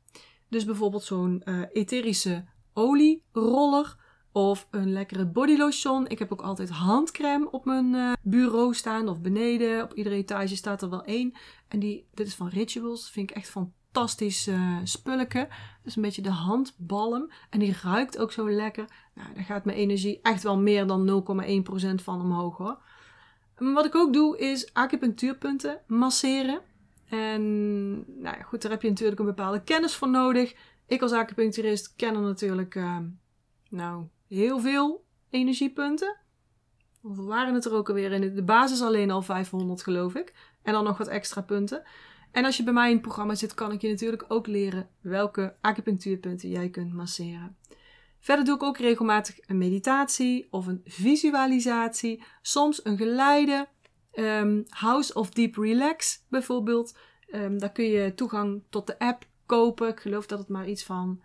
Dus 0.49 0.65
bijvoorbeeld 0.65 1.05
zo'n 1.05 1.43
etherische 1.73 2.45
olieroller 2.73 3.97
of 4.33 4.67
een 4.71 4.93
lekkere 4.93 5.27
bodylotion. 5.27 6.09
Ik 6.09 6.19
heb 6.19 6.33
ook 6.33 6.43
altijd 6.43 6.71
handcrème 6.71 7.51
op 7.51 7.65
mijn 7.65 7.95
uh, 7.95 8.13
bureau 8.23 8.75
staan 8.75 9.09
of 9.09 9.21
beneden. 9.21 9.83
Op 9.83 9.95
iedere 9.95 10.15
etage 10.15 10.57
staat 10.57 10.83
er 10.83 10.91
wel 10.91 11.05
één. 11.05 11.33
En 11.69 11.79
die, 11.79 12.07
dit 12.15 12.27
is 12.27 12.35
van 12.35 12.49
Rituals. 12.49 13.11
Vind 13.11 13.31
ik 13.31 13.37
echt 13.37 13.49
fantastisch 13.49 14.49
uh, 14.49 14.77
spulletje. 14.85 15.49
Dus 15.83 15.97
een 15.97 16.03
beetje 16.03 16.23
de 16.23 16.31
handbalm. 16.31 17.31
En 17.51 17.59
die 17.59 17.77
ruikt 17.83 18.19
ook 18.19 18.33
zo 18.33 18.51
lekker. 18.51 18.85
Nou, 19.15 19.35
daar 19.35 19.45
gaat 19.45 19.65
mijn 19.65 19.79
energie 19.79 20.21
echt 20.23 20.43
wel 20.43 20.59
meer 20.59 20.87
dan 20.87 21.25
0,1% 21.89 21.95
van 21.95 22.21
omhoog 22.21 22.57
hoor. 22.57 22.79
Wat 23.57 23.85
ik 23.85 23.95
ook 23.95 24.13
doe 24.13 24.39
is 24.39 24.75
acupunctuurpunten 24.75 25.81
masseren. 25.87 26.61
En 27.09 27.95
nou 28.23 28.37
ja, 28.37 28.43
goed, 28.43 28.63
daar 28.63 28.71
heb 28.71 28.83
je 28.83 28.89
natuurlijk 28.89 29.21
een 29.21 29.27
bepaalde 29.27 29.63
kennis 29.63 29.95
voor 29.95 30.11
nodig. 30.11 30.55
Ik 30.87 31.03
als 31.03 31.13
acupuncturist 31.13 31.95
ken 31.97 32.15
er 32.15 32.21
natuurlijk 32.21 32.75
uh, 32.75 32.97
nou, 33.69 34.05
heel 34.35 34.61
veel 34.61 35.05
energiepunten. 35.31 36.17
Waren 37.01 37.55
het 37.55 37.65
er 37.65 37.75
ook 37.75 37.89
alweer 37.89 38.13
in? 38.13 38.35
De 38.35 38.43
basis 38.43 38.83
alleen 38.83 39.11
al 39.11 39.23
500 39.23 39.83
geloof 39.83 40.15
ik. 40.15 40.35
En 40.63 40.73
dan 40.73 40.85
nog 40.85 40.99
wat 40.99 41.09
extra 41.09 41.41
punten. 41.41 41.83
En 42.31 42.45
als 42.45 42.57
je 42.57 42.63
bij 42.63 42.73
mij 42.73 42.87
in 42.87 42.93
het 42.93 43.03
programma 43.03 43.35
zit, 43.35 43.55
kan 43.55 43.73
ik 43.73 43.81
je 43.81 43.89
natuurlijk 43.89 44.25
ook 44.29 44.47
leren 44.47 44.89
welke 45.01 45.57
acupunctuurpunten 45.61 46.49
jij 46.49 46.69
kunt 46.69 46.93
masseren. 46.93 47.57
Verder 48.19 48.45
doe 48.45 48.55
ik 48.55 48.63
ook 48.63 48.79
regelmatig 48.79 49.39
een 49.47 49.59
meditatie 49.59 50.49
of 50.51 50.67
een 50.67 50.81
visualisatie. 50.85 52.23
Soms 52.43 52.85
een 52.85 52.97
geleide. 52.97 53.69
Um, 54.15 54.65
House 54.69 55.15
of 55.15 55.31
Deep 55.31 55.57
Relax 55.57 56.25
bijvoorbeeld. 56.29 56.99
Um, 57.35 57.59
daar 57.59 57.73
kun 57.73 57.85
je 57.85 58.15
toegang 58.15 58.63
tot 58.71 58.87
de 58.87 58.99
app 58.99 59.25
kopen. 59.47 59.89
Ik 59.89 60.01
geloof 60.01 60.27
dat 60.27 60.39
het 60.39 60.49
maar 60.49 60.69
iets 60.69 60.85
van, 60.85 61.23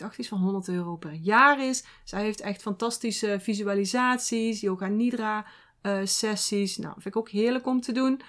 dacht 0.00 0.18
iets 0.18 0.28
van 0.28 0.38
100 0.38 0.68
euro 0.68 0.96
per 0.96 1.12
jaar 1.12 1.64
is. 1.64 1.84
Zij 2.04 2.22
heeft 2.22 2.40
echt 2.40 2.62
fantastische 2.62 3.38
visualisaties, 3.40 4.60
yoga 4.60 4.86
nidra 4.86 5.46
uh, 5.82 6.00
sessies. 6.04 6.76
Nou, 6.76 6.92
vind 6.92 7.06
ik 7.06 7.16
ook 7.16 7.30
heerlijk 7.30 7.66
om 7.66 7.80
te 7.80 7.92
doen. 7.92 8.20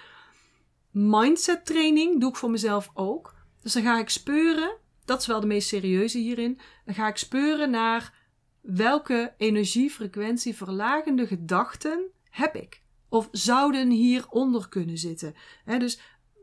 Mindset 0.90 1.66
training 1.66 2.20
doe 2.20 2.30
ik 2.30 2.36
voor 2.36 2.50
mezelf 2.50 2.90
ook. 2.94 3.34
Dus 3.62 3.72
dan 3.72 3.82
ga 3.82 3.98
ik 3.98 4.08
speuren, 4.08 4.76
dat 5.04 5.20
is 5.20 5.26
wel 5.26 5.40
de 5.40 5.46
meest 5.46 5.68
serieuze 5.68 6.18
hierin. 6.18 6.58
Dan 6.84 6.94
ga 6.94 7.08
ik 7.08 7.16
speuren 7.16 7.70
naar 7.70 8.14
welke 8.60 9.34
energiefrequentie 9.36 10.56
verlagende 10.56 11.26
gedachten 11.26 12.10
heb 12.30 12.56
ik. 12.56 12.82
Of 13.08 13.28
zouden 13.30 13.90
hieronder 13.90 14.68
kunnen 14.68 14.98
zitten. 14.98 15.34
dus 15.78 16.00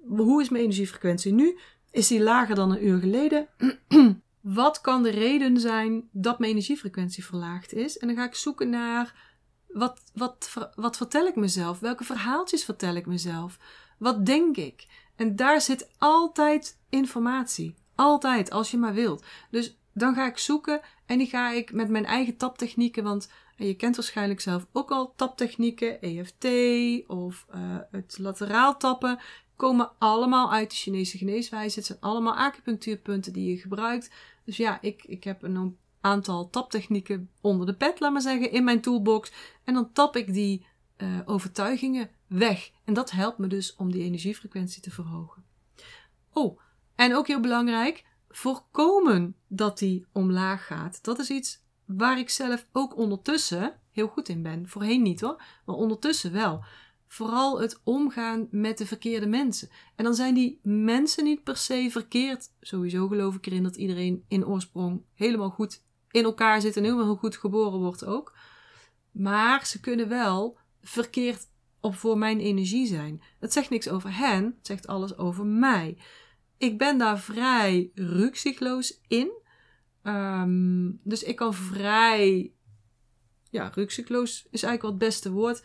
hoe 0.08 0.42
is 0.42 0.50
mijn 0.50 0.64
energiefrequentie 0.64 1.34
nu? 1.34 1.60
Is 1.92 2.08
die 2.08 2.24
lager 2.24 2.56
dan 2.56 2.72
een 2.72 2.86
uur 2.86 3.00
geleden? 3.00 3.48
wat 4.42 4.82
kan 4.82 5.04
de 5.04 5.10
reden 5.10 5.60
zijn 5.60 6.10
dat 6.12 6.40
mijn 6.40 6.52
energiefrequentie 6.52 7.26
verlaagd 7.26 7.74
is? 7.74 7.98
En 7.98 8.08
dan 8.08 8.18
ga 8.18 8.24
ik 8.24 8.36
zoeken 8.36 8.70
naar 8.70 9.28
wat, 9.68 10.02
wat, 10.14 10.54
wat 10.76 10.98
vertel 10.98 11.26
ik 11.26 11.36
mezelf? 11.36 11.80
Welke 11.80 12.04
verhaaltjes 12.04 12.64
vertel 12.64 12.96
ik 12.96 13.06
mezelf? 13.06 13.58
Wat 13.98 14.26
denk 14.26 14.58
ik? 14.58 14.88
En 15.16 15.36
daar 15.36 15.62
zit 15.62 15.90
altijd 15.98 16.80
informatie. 16.90 17.76
Altijd, 17.96 18.52
als 18.52 18.72
je 18.72 18.78
maar 18.78 18.94
wilt. 18.94 19.26
Dus 19.52 19.78
dan 19.94 20.16
ga 20.16 20.28
ik 20.28 20.38
zoeken 20.38 20.82
en 21.06 21.18
die 21.18 21.28
ga 21.28 21.52
ik 21.52 21.72
met 21.72 21.90
mijn 21.90 22.06
eigen 22.06 22.38
taptechnieken, 22.38 23.04
want 23.04 23.32
je 23.56 23.76
kent 23.76 23.96
waarschijnlijk 23.96 24.42
zelf 24.42 24.68
ook 24.72 24.92
al 24.92 25.14
taptechnieken, 25.16 26.02
EFT 26.02 26.46
of 27.08 27.46
uh, 27.56 27.78
het 27.92 28.18
lateraal 28.18 28.78
tappen 28.78 29.20
komen 29.60 29.92
allemaal 29.98 30.52
uit 30.52 30.70
de 30.70 30.76
Chinese 30.76 31.18
geneeswijze. 31.18 31.78
Het 31.78 31.88
zijn 31.88 32.00
allemaal 32.00 32.36
acupunctuurpunten 32.36 33.34
die 33.34 33.50
je 33.50 33.58
gebruikt. 33.58 34.12
Dus 34.46 34.58
ja, 34.58 34.82
ik, 34.82 35.04
ik 35.04 35.24
heb 35.24 35.44
een 35.44 35.78
aantal 36.02 36.50
taptechnieken 36.50 37.30
onder 37.42 37.66
de 37.66 37.74
pet, 37.74 38.00
laat 38.00 38.12
maar 38.12 38.22
zeggen, 38.22 38.52
in 38.52 38.64
mijn 38.64 38.82
toolbox. 38.82 39.32
En 39.64 39.74
dan 39.74 39.92
tap 39.92 40.16
ik 40.16 40.34
die 40.34 40.66
uh, 40.98 41.20
overtuigingen 41.26 42.10
weg. 42.28 42.72
En 42.84 42.94
dat 42.94 43.12
helpt 43.12 43.38
me 43.38 43.48
dus 43.48 43.76
om 43.76 43.92
die 43.92 44.04
energiefrequentie 44.04 44.82
te 44.82 44.92
verhogen. 44.92 45.44
Oh, 46.34 46.60
en 46.96 47.16
ook 47.16 47.28
heel 47.28 47.40
belangrijk, 47.40 48.06
voorkomen 48.30 49.36
dat 49.48 49.78
die 49.78 50.06
omlaag 50.12 50.66
gaat. 50.66 51.04
Dat 51.04 51.20
is 51.20 51.30
iets 51.30 51.64
waar 51.86 52.20
ik 52.20 52.30
zelf 52.30 52.66
ook 52.72 52.98
ondertussen 52.98 53.80
heel 53.92 54.08
goed 54.08 54.30
in 54.30 54.44
ben. 54.44 54.68
Voorheen 54.68 55.02
niet 55.02 55.22
hoor, 55.22 55.44
maar 55.66 55.76
ondertussen 55.76 56.32
wel 56.32 56.64
vooral 57.12 57.62
het 57.62 57.82
omgaan 57.84 58.48
met 58.52 58.78
de 58.78 58.86
verkeerde 58.86 59.28
mensen. 59.28 59.70
En 59.96 60.04
dan 60.04 60.14
zijn 60.14 60.34
die 60.34 60.60
mensen 60.64 61.24
niet 61.24 61.44
per 61.44 61.58
se 61.58 61.88
verkeerd. 61.92 62.48
Sowieso 62.62 63.08
geloof 63.08 63.36
ik 63.36 63.46
erin 63.46 63.64
dat 63.64 63.76
iedereen 63.76 64.26
in 64.28 64.46
oorsprong 64.46 65.02
helemaal 65.14 65.50
goed 65.50 65.84
in 66.12 66.24
elkaar 66.24 66.62
zit 66.62 66.78
en 66.78 66.84
helemaal 66.84 67.16
goed 67.16 67.38
geboren 67.38 67.80
wordt 67.80 68.06
ook. 68.06 68.38
Maar 69.12 69.66
ze 69.66 69.80
kunnen 69.80 70.10
wel 70.10 70.58
verkeerd 70.82 71.48
op 71.80 71.96
voor 71.96 72.18
mijn 72.18 72.40
energie 72.40 72.88
zijn. 72.88 73.22
Het 73.40 73.54
zegt 73.54 73.70
niks 73.70 73.90
over 73.90 74.18
hen, 74.18 74.44
het 74.44 74.68
zegt 74.68 74.88
alles 74.88 75.18
over 75.18 75.46
mij. 75.46 75.98
Ik 76.58 76.78
ben 76.78 76.98
daar 76.98 77.20
vrij 77.20 77.92
rukzichtloos 77.96 79.02
in. 79.08 79.32
Um, 80.04 81.00
dus 81.04 81.24
ik 81.24 81.36
kan 81.36 81.54
vrij. 81.54 82.52
Ja, 83.50 83.72
rukzichtloos 83.74 84.48
is 84.52 84.64
eigenlijk 84.64 84.82
wel 84.82 84.92
het 84.92 85.00
beste 85.00 85.32
woord 85.32 85.64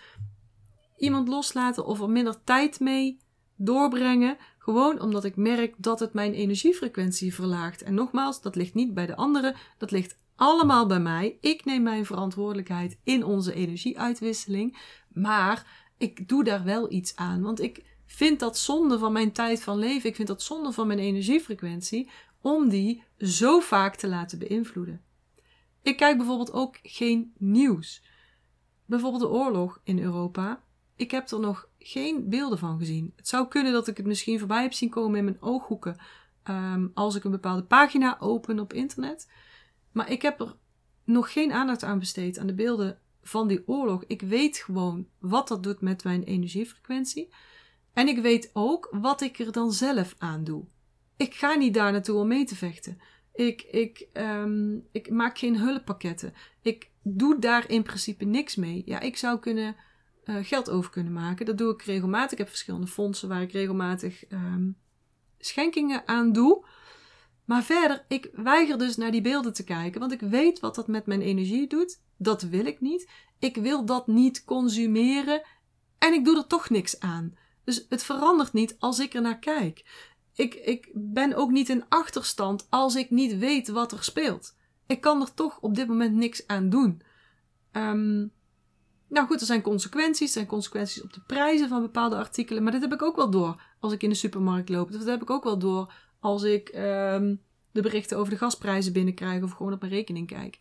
iemand 0.96 1.28
loslaten 1.28 1.86
of 1.86 2.00
er 2.00 2.10
minder 2.10 2.44
tijd 2.44 2.80
mee 2.80 3.18
doorbrengen. 3.56 4.36
Gewoon 4.58 5.00
omdat 5.00 5.24
ik 5.24 5.36
merk 5.36 5.74
dat 5.78 6.00
het 6.00 6.12
mijn 6.12 6.32
energiefrequentie 6.32 7.34
verlaagt. 7.34 7.82
En 7.82 7.94
nogmaals, 7.94 8.40
dat 8.40 8.56
ligt 8.56 8.74
niet 8.74 8.94
bij 8.94 9.06
de 9.06 9.16
anderen, 9.16 9.54
dat 9.78 9.90
ligt 9.90 10.18
allemaal 10.36 10.86
bij 10.86 11.00
mij. 11.00 11.38
Ik 11.40 11.64
neem 11.64 11.82
mijn 11.82 12.06
verantwoordelijkheid 12.06 12.98
in 13.02 13.24
onze 13.24 13.54
energieuitwisseling. 13.54 14.78
Maar 15.08 15.88
ik 15.98 16.28
doe 16.28 16.44
daar 16.44 16.64
wel 16.64 16.92
iets 16.92 17.16
aan. 17.16 17.42
Want 17.42 17.60
ik 17.60 17.84
vind 18.06 18.40
dat 18.40 18.58
zonde 18.58 18.98
van 18.98 19.12
mijn 19.12 19.32
tijd 19.32 19.62
van 19.62 19.78
leven. 19.78 20.08
Ik 20.08 20.16
vind 20.16 20.28
dat 20.28 20.42
zonde 20.42 20.72
van 20.72 20.86
mijn 20.86 20.98
energiefrequentie. 20.98 22.10
Om 22.40 22.68
die 22.68 23.02
zo 23.18 23.60
vaak 23.60 23.96
te 23.96 24.08
laten 24.08 24.38
beïnvloeden. 24.38 25.02
Ik 25.82 25.96
kijk 25.96 26.16
bijvoorbeeld 26.16 26.52
ook 26.52 26.78
geen 26.82 27.32
nieuws. 27.38 28.02
Bijvoorbeeld 28.86 29.22
de 29.22 29.28
oorlog 29.28 29.80
in 29.84 29.98
Europa 29.98 30.62
ik 30.96 31.10
heb 31.10 31.30
er 31.30 31.40
nog 31.40 31.68
geen 31.78 32.28
beelden 32.28 32.58
van 32.58 32.78
gezien. 32.78 33.12
Het 33.16 33.28
zou 33.28 33.48
kunnen 33.48 33.72
dat 33.72 33.88
ik 33.88 33.96
het 33.96 34.06
misschien 34.06 34.38
voorbij 34.38 34.62
heb 34.62 34.72
zien 34.72 34.90
komen 34.90 35.18
in 35.18 35.24
mijn 35.24 35.42
ooghoeken 35.42 35.96
um, 36.44 36.90
als 36.94 37.14
ik 37.14 37.24
een 37.24 37.30
bepaalde 37.30 37.64
pagina 37.64 38.16
open 38.20 38.58
op 38.58 38.72
internet. 38.72 39.30
Maar 39.92 40.10
ik 40.10 40.22
heb 40.22 40.40
er 40.40 40.56
nog 41.04 41.32
geen 41.32 41.52
aandacht 41.52 41.82
aan 41.82 41.98
besteed 41.98 42.38
aan 42.38 42.46
de 42.46 42.54
beelden 42.54 42.98
van 43.22 43.48
die 43.48 43.68
oorlog. 43.68 44.04
Ik 44.06 44.20
weet 44.22 44.56
gewoon 44.56 45.06
wat 45.18 45.48
dat 45.48 45.62
doet 45.62 45.80
met 45.80 46.04
mijn 46.04 46.22
energiefrequentie. 46.22 47.34
En 47.92 48.08
ik 48.08 48.18
weet 48.18 48.50
ook 48.52 48.88
wat 48.90 49.20
ik 49.20 49.38
er 49.38 49.52
dan 49.52 49.72
zelf 49.72 50.14
aan 50.18 50.44
doe. 50.44 50.64
Ik 51.16 51.34
ga 51.34 51.54
niet 51.54 51.74
daar 51.74 51.92
naartoe 51.92 52.18
om 52.18 52.28
mee 52.28 52.44
te 52.44 52.56
vechten. 52.56 52.98
Ik, 53.32 53.62
ik, 53.62 54.06
um, 54.12 54.86
ik 54.92 55.10
maak 55.10 55.38
geen 55.38 55.58
hulppakketten. 55.58 56.34
Ik 56.62 56.90
doe 57.02 57.38
daar 57.38 57.70
in 57.70 57.82
principe 57.82 58.24
niks 58.24 58.56
mee. 58.56 58.82
Ja, 58.84 59.00
ik 59.00 59.16
zou 59.16 59.38
kunnen 59.38 59.76
uh, 60.24 60.36
geld 60.44 60.70
over 60.70 60.90
kunnen 60.90 61.12
maken. 61.12 61.46
Dat 61.46 61.58
doe 61.58 61.72
ik 61.72 61.82
regelmatig. 61.82 62.32
Ik 62.32 62.38
heb 62.38 62.48
verschillende 62.48 62.86
fondsen 62.86 63.28
waar 63.28 63.42
ik 63.42 63.52
regelmatig 63.52 64.30
um, 64.30 64.76
schenkingen 65.38 66.08
aan 66.08 66.32
doe. 66.32 66.66
Maar 67.44 67.62
verder, 67.62 68.04
ik 68.08 68.30
weiger 68.32 68.78
dus 68.78 68.96
naar 68.96 69.10
die 69.10 69.20
beelden 69.20 69.52
te 69.52 69.64
kijken, 69.64 70.00
want 70.00 70.12
ik 70.12 70.20
weet 70.20 70.60
wat 70.60 70.74
dat 70.74 70.88
met 70.88 71.06
mijn 71.06 71.20
energie 71.20 71.66
doet. 71.66 72.00
Dat 72.16 72.42
wil 72.42 72.66
ik 72.66 72.80
niet. 72.80 73.10
Ik 73.38 73.56
wil 73.56 73.84
dat 73.84 74.06
niet 74.06 74.44
consumeren 74.44 75.42
en 75.98 76.12
ik 76.12 76.24
doe 76.24 76.36
er 76.36 76.46
toch 76.46 76.70
niks 76.70 77.00
aan. 77.00 77.36
Dus 77.64 77.86
het 77.88 78.04
verandert 78.04 78.52
niet 78.52 78.76
als 78.78 78.98
ik 78.98 79.14
er 79.14 79.20
naar 79.20 79.38
kijk. 79.38 79.84
Ik, 80.34 80.54
ik 80.54 80.90
ben 80.94 81.34
ook 81.34 81.50
niet 81.50 81.68
in 81.68 81.88
achterstand 81.88 82.66
als 82.70 82.94
ik 82.94 83.10
niet 83.10 83.38
weet 83.38 83.68
wat 83.68 83.92
er 83.92 84.04
speelt. 84.04 84.56
Ik 84.86 85.00
kan 85.00 85.20
er 85.20 85.34
toch 85.34 85.60
op 85.60 85.74
dit 85.74 85.88
moment 85.88 86.14
niks 86.14 86.46
aan 86.46 86.68
doen. 86.68 87.02
Um, 87.72 88.32
nou 89.08 89.26
goed, 89.26 89.40
er 89.40 89.46
zijn 89.46 89.62
consequenties. 89.62 90.26
Er 90.26 90.32
zijn 90.32 90.46
consequenties 90.46 91.02
op 91.02 91.12
de 91.12 91.20
prijzen 91.26 91.68
van 91.68 91.82
bepaalde 91.82 92.16
artikelen. 92.16 92.62
Maar 92.62 92.72
dit 92.72 92.82
heb 92.82 92.92
ik 92.92 93.02
ook 93.02 93.16
wel 93.16 93.30
door 93.30 93.62
als 93.80 93.92
ik 93.92 94.02
in 94.02 94.08
de 94.08 94.14
supermarkt 94.14 94.68
loop. 94.68 94.92
Dat 94.92 95.04
heb 95.04 95.22
ik 95.22 95.30
ook 95.30 95.44
wel 95.44 95.58
door 95.58 95.92
als 96.20 96.42
ik 96.42 96.68
um, 96.74 97.40
de 97.72 97.82
berichten 97.82 98.18
over 98.18 98.32
de 98.32 98.38
gasprijzen 98.38 98.92
binnenkrijg 98.92 99.42
of 99.42 99.50
gewoon 99.50 99.72
op 99.72 99.80
mijn 99.80 99.92
rekening 99.92 100.26
kijk. 100.26 100.58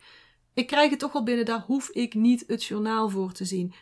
Ik 0.54 0.66
krijg 0.66 0.90
het 0.90 0.98
toch 0.98 1.12
wel 1.12 1.22
binnen, 1.22 1.44
daar 1.44 1.64
hoef 1.66 1.88
ik 1.88 2.14
niet 2.14 2.44
het 2.46 2.64
journaal 2.64 3.08
voor 3.08 3.32
te 3.32 3.44
zien. 3.44 3.74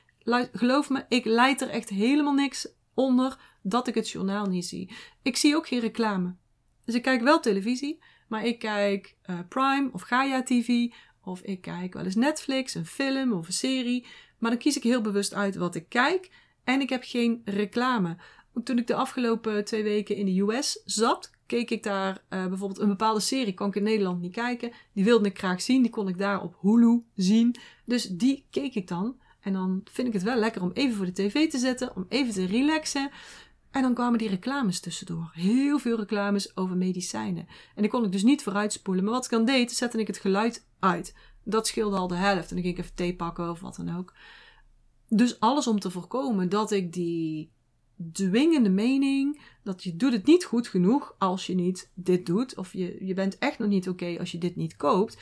geloof 0.52 0.90
me, 0.90 1.04
ik 1.08 1.24
leid 1.24 1.60
er 1.60 1.68
echt 1.68 1.88
helemaal 1.88 2.34
niks 2.34 2.68
onder 2.94 3.38
dat 3.62 3.86
ik 3.86 3.94
het 3.94 4.10
journaal 4.10 4.46
niet 4.46 4.66
zie. 4.66 4.90
Ik 5.22 5.36
zie 5.36 5.56
ook 5.56 5.66
geen 5.66 5.80
reclame. 5.80 6.34
Dus 6.84 6.94
ik 6.94 7.02
kijk 7.02 7.22
wel 7.22 7.40
televisie, 7.40 8.02
maar 8.28 8.44
ik 8.46 8.58
kijk 8.58 9.16
uh, 9.26 9.38
Prime 9.48 9.90
of 9.92 10.02
Gaia 10.02 10.42
TV 10.42 10.90
of 11.24 11.40
ik 11.40 11.60
kijk 11.60 11.94
wel 11.94 12.04
eens 12.04 12.14
Netflix, 12.14 12.74
een 12.74 12.86
film 12.86 13.32
of 13.32 13.46
een 13.46 13.52
serie. 13.52 14.06
Maar 14.42 14.50
dan 14.50 14.60
kies 14.60 14.76
ik 14.76 14.82
heel 14.82 15.00
bewust 15.00 15.34
uit 15.34 15.56
wat 15.56 15.74
ik 15.74 15.88
kijk. 15.88 16.30
En 16.64 16.80
ik 16.80 16.88
heb 16.88 17.02
geen 17.04 17.42
reclame. 17.44 18.16
Toen 18.64 18.78
ik 18.78 18.86
de 18.86 18.94
afgelopen 18.94 19.64
twee 19.64 19.82
weken 19.82 20.16
in 20.16 20.26
de 20.26 20.40
US 20.40 20.82
zat, 20.84 21.30
keek 21.46 21.70
ik 21.70 21.82
daar 21.82 22.22
uh, 22.30 22.46
bijvoorbeeld 22.46 22.80
een 22.80 22.88
bepaalde 22.88 23.20
serie. 23.20 23.54
Kon 23.54 23.68
ik 23.68 23.74
in 23.74 23.82
Nederland 23.82 24.20
niet 24.20 24.32
kijken. 24.32 24.72
Die 24.92 25.04
wilde 25.04 25.28
ik 25.28 25.38
graag 25.38 25.62
zien. 25.62 25.82
Die 25.82 25.90
kon 25.90 26.08
ik 26.08 26.18
daar 26.18 26.42
op 26.42 26.56
Hulu 26.60 27.02
zien. 27.14 27.56
Dus 27.84 28.08
die 28.08 28.46
keek 28.50 28.74
ik 28.74 28.88
dan. 28.88 29.16
En 29.40 29.52
dan 29.52 29.80
vind 29.84 30.06
ik 30.06 30.12
het 30.12 30.22
wel 30.22 30.36
lekker 30.36 30.62
om 30.62 30.70
even 30.74 30.96
voor 30.96 31.06
de 31.06 31.12
tv 31.12 31.50
te 31.50 31.58
zetten. 31.58 31.96
Om 31.96 32.06
even 32.08 32.32
te 32.32 32.44
relaxen. 32.44 33.10
En 33.70 33.82
dan 33.82 33.94
kwamen 33.94 34.18
die 34.18 34.28
reclames 34.28 34.80
tussendoor. 34.80 35.30
Heel 35.32 35.78
veel 35.78 35.96
reclames 35.96 36.56
over 36.56 36.76
medicijnen. 36.76 37.46
En 37.74 37.82
die 37.82 37.90
kon 37.90 38.04
ik 38.04 38.12
dus 38.12 38.22
niet 38.22 38.42
vooruitspoelen. 38.42 39.04
Maar 39.04 39.12
wat 39.12 39.24
ik 39.24 39.30
dan 39.30 39.44
deed, 39.44 39.72
zette 39.72 39.98
ik 39.98 40.06
het 40.06 40.18
geluid 40.18 40.66
uit. 40.78 41.14
Dat 41.44 41.66
scheelde 41.66 41.96
al 41.96 42.08
de 42.08 42.14
helft. 42.14 42.48
En 42.48 42.54
dan 42.54 42.64
ging 42.64 42.76
ik 42.76 42.84
even 42.84 42.94
thee 42.94 43.16
pakken 43.16 43.50
of 43.50 43.60
wat 43.60 43.76
dan 43.76 43.96
ook. 43.96 44.14
Dus 45.08 45.40
alles 45.40 45.66
om 45.66 45.80
te 45.80 45.90
voorkomen 45.90 46.48
dat 46.48 46.70
ik 46.70 46.92
die 46.92 47.50
dwingende 48.12 48.70
mening 48.70 49.40
dat 49.62 49.82
je 49.82 49.96
doet 49.96 50.12
het 50.12 50.26
niet 50.26 50.44
goed 50.44 50.68
genoeg 50.68 51.14
als 51.18 51.46
je 51.46 51.54
niet 51.54 51.90
dit 51.94 52.26
doet. 52.26 52.56
Of 52.56 52.72
je, 52.72 52.96
je 53.04 53.14
bent 53.14 53.38
echt 53.38 53.58
nog 53.58 53.68
niet 53.68 53.88
oké 53.88 54.16
als 54.18 54.32
je 54.32 54.38
dit 54.38 54.56
niet 54.56 54.76
koopt. 54.76 55.18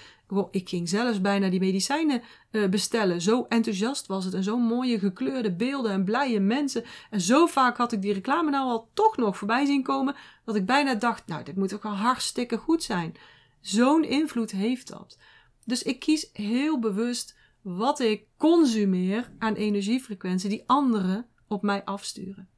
Ik 0.51 0.69
ging 0.69 0.89
zelfs 0.89 1.21
bijna 1.21 1.49
die 1.49 1.61
medicijnen 1.61 2.23
uh, 2.51 2.69
bestellen. 2.69 3.21
Zo 3.21 3.47
enthousiast 3.49 4.07
was 4.07 4.25
het. 4.25 4.35
En 4.35 4.43
zo 4.43 4.59
mooie 4.59 4.99
gekleurde 4.99 5.53
beelden 5.53 5.93
en 5.93 6.05
blije 6.05 6.41
mensen. 6.41 6.85
En 7.11 7.21
zo 7.21 7.47
vaak 7.47 7.77
had 7.77 7.93
ik 7.93 8.03
die 8.03 8.13
reclame 8.13 8.51
nou 8.51 8.69
al 8.69 8.89
toch 8.95 9.17
nog 9.17 9.37
voorbij 9.37 9.65
zien 9.65 9.83
komen. 9.83 10.15
Dat 10.45 10.57
ik 10.57 10.67
bijna 10.67 10.95
dacht, 10.95 11.27
nou 11.27 11.45
dit 11.45 11.57
moet 11.57 11.75
ook 11.75 11.83
wel 11.83 11.97
hartstikke 11.97 12.57
goed 12.57 12.83
zijn. 12.83 13.15
Zo'n 13.61 14.05
invloed 14.05 14.51
heeft 14.51 14.89
dat. 14.89 15.19
Dus 15.65 15.83
ik 15.83 16.01
kies 16.01 16.31
heel 16.33 16.79
bewust 16.79 17.37
wat 17.63 18.01
ik 18.01 18.27
consumeer 18.37 19.33
aan 19.39 19.55
energiefrequentie 19.55 20.49
die 20.49 20.63
anderen 20.67 21.27
op 21.49 21.63
mij 21.63 21.85
afsturen. 21.85 22.49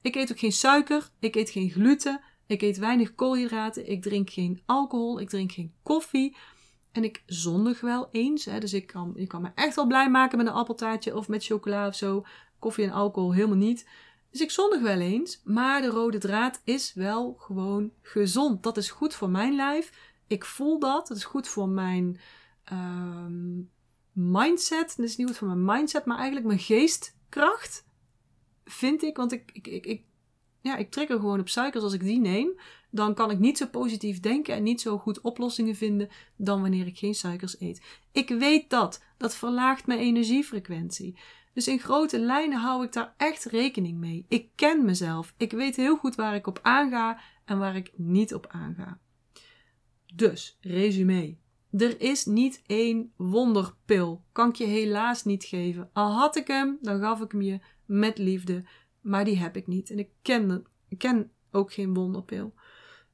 Ik 0.00 0.14
eet 0.14 0.30
ook 0.30 0.38
geen 0.38 0.52
suiker, 0.52 1.10
ik 1.18 1.34
eet 1.34 1.50
geen 1.50 1.70
gluten, 1.70 2.20
ik 2.46 2.62
eet 2.62 2.78
weinig 2.78 3.14
koolhydraten, 3.14 3.90
ik 3.90 4.02
drink 4.02 4.30
geen 4.30 4.62
alcohol, 4.66 5.20
ik 5.20 5.28
drink 5.28 5.52
geen 5.52 5.74
koffie. 5.82 6.36
En 6.92 7.04
ik 7.04 7.22
zondig 7.26 7.80
wel 7.80 8.08
eens, 8.10 8.44
hè, 8.44 8.58
dus 8.58 8.72
ik 8.72 8.86
kan, 8.86 9.16
ik 9.16 9.28
kan 9.28 9.42
me 9.42 9.50
echt 9.54 9.74
wel 9.74 9.86
blij 9.86 10.10
maken 10.10 10.38
met 10.38 10.46
een 10.46 10.52
appeltaartje 10.52 11.16
of 11.16 11.28
met 11.28 11.44
chocola 11.44 11.86
of 11.86 11.94
zo. 11.94 12.24
Koffie 12.58 12.84
en 12.84 12.92
alcohol 12.92 13.32
helemaal 13.32 13.56
niet. 13.56 13.88
Dus 14.30 14.40
ik 14.40 14.50
zondig 14.50 14.80
wel 14.80 15.00
eens, 15.00 15.40
maar 15.44 15.82
de 15.82 15.88
rode 15.88 16.18
draad 16.18 16.60
is 16.64 16.94
wel 16.94 17.34
gewoon 17.38 17.90
gezond. 18.02 18.62
Dat 18.62 18.76
is 18.76 18.90
goed 18.90 19.14
voor 19.14 19.30
mijn 19.30 19.54
lijf. 19.54 20.07
Ik 20.28 20.44
voel 20.44 20.78
dat. 20.78 21.08
Dat 21.08 21.16
is 21.16 21.24
goed 21.24 21.48
voor 21.48 21.68
mijn 21.68 22.20
uh, 22.72 23.26
mindset. 24.12 24.94
Dat 24.96 25.06
is 25.06 25.16
niet 25.16 25.26
goed 25.26 25.36
voor 25.36 25.48
mijn 25.48 25.64
mindset, 25.64 26.04
maar 26.04 26.16
eigenlijk 26.16 26.46
mijn 26.46 26.58
geestkracht 26.58 27.86
vind 28.64 29.02
ik, 29.02 29.16
want 29.16 29.32
ik, 29.32 29.50
ik, 29.52 29.66
ik, 29.66 30.02
ja, 30.60 30.76
ik 30.76 30.94
gewoon 30.94 31.40
op 31.40 31.48
suikers 31.48 31.84
als 31.84 31.92
ik 31.92 32.00
die 32.00 32.20
neem. 32.20 32.60
Dan 32.90 33.14
kan 33.14 33.30
ik 33.30 33.38
niet 33.38 33.58
zo 33.58 33.66
positief 33.66 34.20
denken 34.20 34.54
en 34.54 34.62
niet 34.62 34.80
zo 34.80 34.98
goed 34.98 35.20
oplossingen 35.20 35.74
vinden 35.74 36.08
dan 36.36 36.60
wanneer 36.60 36.86
ik 36.86 36.98
geen 36.98 37.14
suikers 37.14 37.60
eet. 37.60 37.82
Ik 38.12 38.28
weet 38.28 38.70
dat. 38.70 39.04
Dat 39.16 39.34
verlaagt 39.34 39.86
mijn 39.86 39.98
energiefrequentie. 39.98 41.18
Dus 41.52 41.68
in 41.68 41.78
grote 41.78 42.18
lijnen 42.18 42.58
hou 42.58 42.84
ik 42.84 42.92
daar 42.92 43.14
echt 43.16 43.44
rekening 43.44 43.98
mee. 43.98 44.24
Ik 44.28 44.48
ken 44.54 44.84
mezelf. 44.84 45.34
Ik 45.36 45.52
weet 45.52 45.76
heel 45.76 45.96
goed 45.96 46.14
waar 46.14 46.34
ik 46.34 46.46
op 46.46 46.58
aanga 46.62 47.20
en 47.44 47.58
waar 47.58 47.76
ik 47.76 47.92
niet 47.96 48.34
op 48.34 48.46
aanga. 48.46 48.98
Dus, 50.14 50.58
resume. 50.60 51.36
Er 51.70 52.00
is 52.00 52.24
niet 52.24 52.62
één 52.66 53.12
wonderpil. 53.16 54.24
Kan 54.32 54.48
ik 54.48 54.54
je 54.54 54.64
helaas 54.64 55.24
niet 55.24 55.44
geven. 55.44 55.90
Al 55.92 56.12
had 56.12 56.36
ik 56.36 56.46
hem, 56.46 56.78
dan 56.80 57.00
gaf 57.00 57.20
ik 57.20 57.32
hem 57.32 57.42
je 57.42 57.60
met 57.84 58.18
liefde. 58.18 58.64
Maar 59.00 59.24
die 59.24 59.38
heb 59.38 59.56
ik 59.56 59.66
niet. 59.66 59.90
En 59.90 59.98
ik 59.98 60.10
ken, 60.22 60.66
ik 60.88 60.98
ken 60.98 61.30
ook 61.50 61.72
geen 61.72 61.94
wonderpil. 61.94 62.54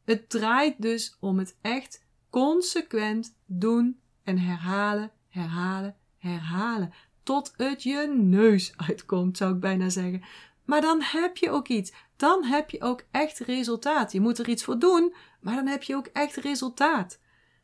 Het 0.05 0.29
draait 0.29 0.83
dus 0.83 1.17
om 1.21 1.39
het 1.39 1.59
echt 1.61 2.07
consequent 2.31 3.37
doen 3.47 4.01
en 4.23 4.39
herhalen, 4.39 5.11
herhalen, 5.29 5.97
herhalen. 6.19 6.93
Tot 7.23 7.53
het 7.57 7.83
je 7.83 8.15
neus 8.17 8.73
uitkomt, 8.77 9.37
zou 9.37 9.55
ik 9.55 9.61
bijna 9.61 9.89
zeggen. 9.89 10.23
Maar 10.65 10.81
dan 10.81 11.03
heb 11.03 11.37
je 11.37 11.51
ook 11.51 11.69
iets. 11.69 11.93
Dan 12.17 12.45
heb 12.45 12.71
je 12.71 12.81
ook 12.81 13.05
echt 13.11 13.39
resultaat. 13.39 14.13
Je 14.13 14.21
moet 14.21 14.39
er 14.39 14.49
iets 14.49 14.65
voor 14.65 14.79
doen, 14.79 15.15
maar 15.45 15.55
dan 15.55 15.67
heb 15.67 15.83
je 15.83 15.97
ook 15.97 16.07
echt 16.07 16.37
resultaat. 16.37 17.19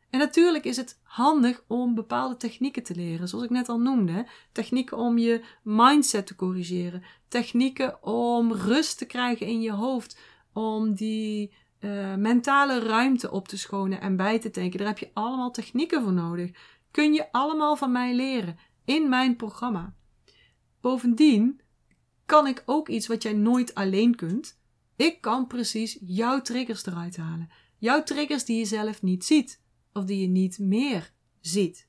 En 0.09 0.19
natuurlijk 0.19 0.65
is 0.65 0.77
het 0.77 0.99
handig 1.03 1.63
om 1.67 1.95
bepaalde 1.95 2.37
technieken 2.37 2.83
te 2.83 2.95
leren, 2.95 3.27
zoals 3.27 3.43
ik 3.43 3.49
net 3.49 3.69
al 3.69 3.79
noemde. 3.79 4.25
Technieken 4.51 4.97
om 4.97 5.17
je 5.17 5.43
mindset 5.63 6.27
te 6.27 6.35
corrigeren. 6.35 7.03
Technieken 7.27 8.03
om 8.03 8.53
rust 8.53 8.97
te 8.97 9.05
krijgen 9.05 9.47
in 9.47 9.61
je 9.61 9.71
hoofd. 9.71 10.19
Om 10.53 10.93
die 10.93 11.53
uh, 11.79 12.15
mentale 12.15 12.79
ruimte 12.79 13.31
op 13.31 13.47
te 13.47 13.57
schonen 13.57 14.01
en 14.01 14.15
bij 14.15 14.39
te 14.39 14.49
tanken. 14.49 14.79
Daar 14.79 14.87
heb 14.87 14.97
je 14.97 15.09
allemaal 15.13 15.51
technieken 15.51 16.03
voor 16.03 16.13
nodig. 16.13 16.51
Kun 16.91 17.13
je 17.13 17.31
allemaal 17.31 17.75
van 17.75 17.91
mij 17.91 18.15
leren 18.15 18.57
in 18.85 19.09
mijn 19.09 19.35
programma. 19.35 19.93
Bovendien 20.81 21.61
kan 22.25 22.47
ik 22.47 22.63
ook 22.65 22.89
iets 22.89 23.07
wat 23.07 23.23
jij 23.23 23.33
nooit 23.33 23.75
alleen 23.75 24.15
kunt. 24.15 24.59
Ik 24.95 25.21
kan 25.21 25.47
precies 25.47 25.97
jouw 26.01 26.41
triggers 26.41 26.85
eruit 26.85 27.17
halen. 27.17 27.49
Jouw 27.81 28.03
triggers 28.03 28.45
die 28.45 28.57
je 28.57 28.65
zelf 28.65 29.01
niet 29.01 29.25
ziet 29.25 29.61
of 29.93 30.05
die 30.05 30.21
je 30.21 30.27
niet 30.27 30.59
meer 30.59 31.11
ziet. 31.39 31.87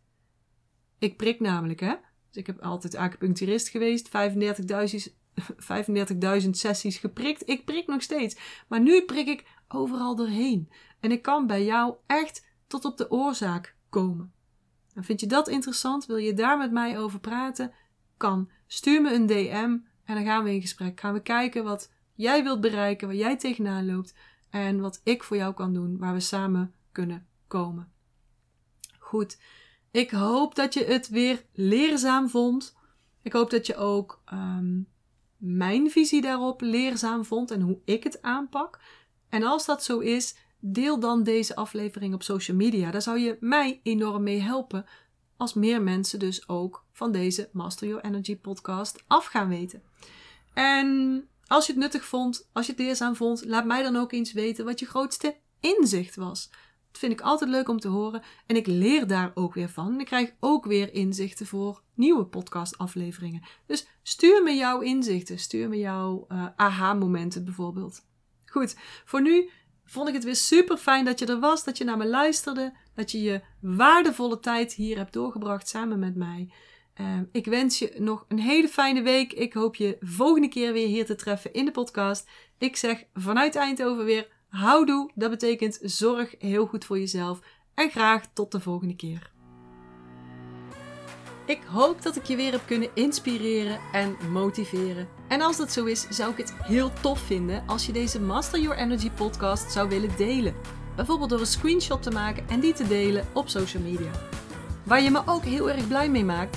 Ik 0.99 1.17
prik 1.17 1.41
namelijk, 1.41 1.81
hè. 1.81 1.95
Dus 2.29 2.37
ik 2.37 2.47
heb 2.47 2.61
altijd 2.61 2.95
acupuncturist 2.95 3.69
geweest, 3.69 4.09
35.000 4.09 4.13
35.000 6.43 6.51
sessies 6.65 6.97
geprikt. 6.97 7.49
Ik 7.49 7.65
prik 7.65 7.87
nog 7.87 8.03
steeds. 8.03 8.37
Maar 8.69 8.81
nu 8.81 9.03
prik 9.03 9.27
ik 9.27 9.45
overal 9.69 10.17
doorheen. 10.17 10.71
En 11.01 11.11
ik 11.11 11.23
kan 11.23 11.47
bij 11.47 11.65
jou 11.65 11.95
echt 12.07 12.47
tot 12.67 12.85
op 12.85 12.97
de 12.97 13.11
oorzaak 13.11 13.77
komen. 13.89 14.33
En 14.95 15.05
vind 15.05 15.21
je 15.21 15.27
dat 15.27 15.49
interessant? 15.49 16.07
Wil 16.07 16.17
je 16.17 16.35
daar 16.35 16.59
met 16.59 16.73
mij 16.73 16.99
over 16.99 17.21
praten? 17.21 17.73
Kan. 18.17 18.51
Stuur 18.67 19.03
me 19.03 19.15
een 19.15 19.27
DM 19.27 19.77
en 20.05 20.15
dan 20.15 20.25
gaan 20.25 20.45
we 20.45 20.53
in 20.53 20.61
gesprek. 20.61 21.01
Gaan 21.01 21.13
we 21.13 21.23
kijken 21.23 21.65
wat 21.65 21.93
jij 22.15 22.43
wilt 22.43 22.61
bereiken, 22.61 23.07
waar 23.07 23.17
jij 23.17 23.37
tegenaan 23.37 23.87
loopt 23.87 24.15
en 24.53 24.81
wat 24.81 25.01
ik 25.05 25.23
voor 25.23 25.37
jou 25.37 25.55
kan 25.55 25.73
doen, 25.73 25.99
waar 25.99 26.13
we 26.13 26.21
samen 26.21 26.75
kunnen 26.93 27.27
komen. 27.47 27.93
Goed, 28.99 29.39
ik 29.91 30.11
hoop 30.11 30.55
dat 30.55 30.75
je 30.75 30.85
het 30.85 31.09
weer 31.09 31.45
leerzaam 31.53 32.29
vond. 32.29 32.77
Ik 33.23 33.33
hoop 33.33 33.51
dat 33.51 33.67
je 33.67 33.77
ook 33.77 34.23
um, 34.33 34.89
mijn 35.37 35.91
visie 35.91 36.23
daarop 36.23 36.61
leerzaam 36.61 37.25
vond 37.25 37.51
en 37.51 37.61
hoe 37.61 37.79
ik 37.85 38.05
het 38.05 38.23
aanpak. 38.23 38.81
En 39.29 39.43
als 39.43 39.67
dat 39.67 39.85
zo 39.85 39.99
is, 39.99 40.37
deel 40.59 41.01
dan 41.01 41.23
deze 41.23 41.57
aflevering 41.57 42.15
op 42.15 42.23
social 42.23 42.57
media. 42.57 42.91
Daar 42.91 43.03
zou 43.03 43.19
je 43.19 43.37
mij 43.41 43.81
enorm 43.83 44.23
mee 44.23 44.41
helpen. 44.41 44.87
Als 45.37 45.55
meer 45.55 45.83
mensen 45.83 46.19
dus 46.19 46.49
ook 46.49 46.85
van 46.93 47.13
deze 47.13 47.49
Master 47.53 47.89
Your 47.89 48.05
Energy 48.05 48.37
podcast 48.37 49.05
af 49.07 49.27
gaan 49.27 49.49
weten. 49.49 49.83
En 50.55 51.29
als 51.47 51.67
je 51.67 51.73
het 51.73 51.81
nuttig 51.81 52.05
vond, 52.05 52.49
als 52.53 52.67
je 52.67 52.73
het 52.73 52.81
leerzaam 52.81 53.17
vond, 53.17 53.45
laat 53.45 53.65
mij 53.65 53.83
dan 53.83 53.97
ook 53.97 54.13
eens 54.13 54.33
weten 54.33 54.65
wat 54.65 54.81
je 54.81 54.87
grootste 54.87 55.37
inzicht 55.61 56.17
was. 56.17 56.51
Dat 56.91 57.01
vind 57.01 57.13
ik 57.13 57.21
altijd 57.21 57.51
leuk 57.51 57.69
om 57.69 57.81
te 57.81 57.89
horen. 57.89 58.23
En 58.47 58.57
ik 58.57 58.67
leer 58.67 59.07
daar 59.07 59.31
ook 59.35 59.55
weer 59.55 59.69
van. 59.69 60.01
Ik 60.01 60.07
krijg 60.07 60.35
ook 60.41 60.65
weer 60.65 60.95
inzichten 60.95 61.47
voor 61.47 61.83
nieuwe 61.95 62.25
podcastafleveringen. 62.25 63.43
Dus 63.67 63.87
stuur 64.03 64.43
me 64.43 64.55
jouw 64.55 64.81
inzichten. 64.81 65.39
Stuur 65.39 65.69
me 65.69 65.79
jouw 65.79 66.27
uh, 66.29 66.47
aha-momenten 66.57 67.45
bijvoorbeeld. 67.45 68.05
Goed, 68.47 68.77
voor 69.05 69.23
nu 69.23 69.51
vond 69.85 70.09
ik 70.09 70.15
het 70.15 70.25
weer 70.25 70.37
super 70.37 70.77
fijn 70.77 71.05
dat 71.05 71.19
je 71.19 71.27
er 71.27 71.41
was, 71.41 71.65
dat 71.65 71.79
je 71.79 71.85
naar 71.85 71.97
me 71.97 72.07
luisterde, 72.07 72.77
dat 72.95 73.11
je 73.11 73.23
je 73.23 73.41
waardevolle 73.61 74.41
tijd 74.41 74.73
hier 74.73 74.97
hebt 74.97 75.13
doorgebracht 75.13 75.69
samen 75.69 75.99
met 75.99 76.17
mij. 76.17 76.53
Uh, 77.01 77.07
ik 77.33 77.47
wens 77.47 77.79
je 77.79 77.95
nog 77.99 78.25
een 78.29 78.39
hele 78.39 78.69
fijne 78.69 79.03
week. 79.03 79.33
Ik 79.33 79.53
hoop 79.53 79.77
je 79.77 79.97
volgende 80.01 80.49
keer 80.49 80.73
weer 80.73 80.87
hier 80.87 81.07
te 81.07 81.15
treffen 81.15 81.53
in 81.53 81.65
de 81.65 81.71
podcast. 81.71 82.29
Ik 82.59 82.77
zeg 82.77 83.05
vanuit 83.15 83.57
Eindhoven 83.57 84.05
weer 84.05 84.29
Houdoe, 84.49 85.11
dat 85.15 85.31
betekent 85.31 85.79
zorg 85.83 86.35
heel 86.39 86.67
goed 86.67 86.85
voor 86.85 86.99
jezelf 86.99 87.41
en 87.75 87.91
graag 87.91 88.27
tot 88.33 88.53
de 88.53 88.61
volgende 88.61 88.97
keer. 88.97 89.31
Ik 91.47 91.61
hoop 91.67 92.03
dat 92.03 92.17
ik 92.17 92.25
je 92.25 92.37
weer 92.37 92.53
heb 92.53 92.67
kunnen 92.67 92.91
inspireren 92.95 93.81
en 93.93 94.17
motiveren. 94.31 95.09
En 95.29 95.41
als 95.41 95.57
dat 95.57 95.73
zo 95.73 95.85
is, 95.85 96.07
zou 96.09 96.31
ik 96.31 96.37
het 96.37 96.55
heel 96.63 96.93
tof 97.01 97.21
vinden 97.21 97.63
als 97.67 97.87
je 97.87 97.93
deze 97.93 98.21
Master 98.21 98.61
Your 98.61 98.79
Energy 98.79 99.11
podcast 99.11 99.73
zou 99.73 99.89
willen 99.89 100.17
delen. 100.17 100.55
Bijvoorbeeld 100.97 101.31
door 101.31 101.41
een 101.41 101.47
screenshot 101.47 102.03
te 102.03 102.11
maken 102.11 102.49
en 102.49 102.61
die 102.61 102.73
te 102.73 102.87
delen 102.87 103.27
op 103.33 103.49
social 103.49 103.83
media. 103.83 104.11
Waar 104.85 105.03
je 105.03 105.11
me 105.11 105.23
ook 105.27 105.45
heel 105.45 105.71
erg 105.71 105.89
blij 105.89 106.09
mee 106.11 106.25
maakt, 106.25 106.57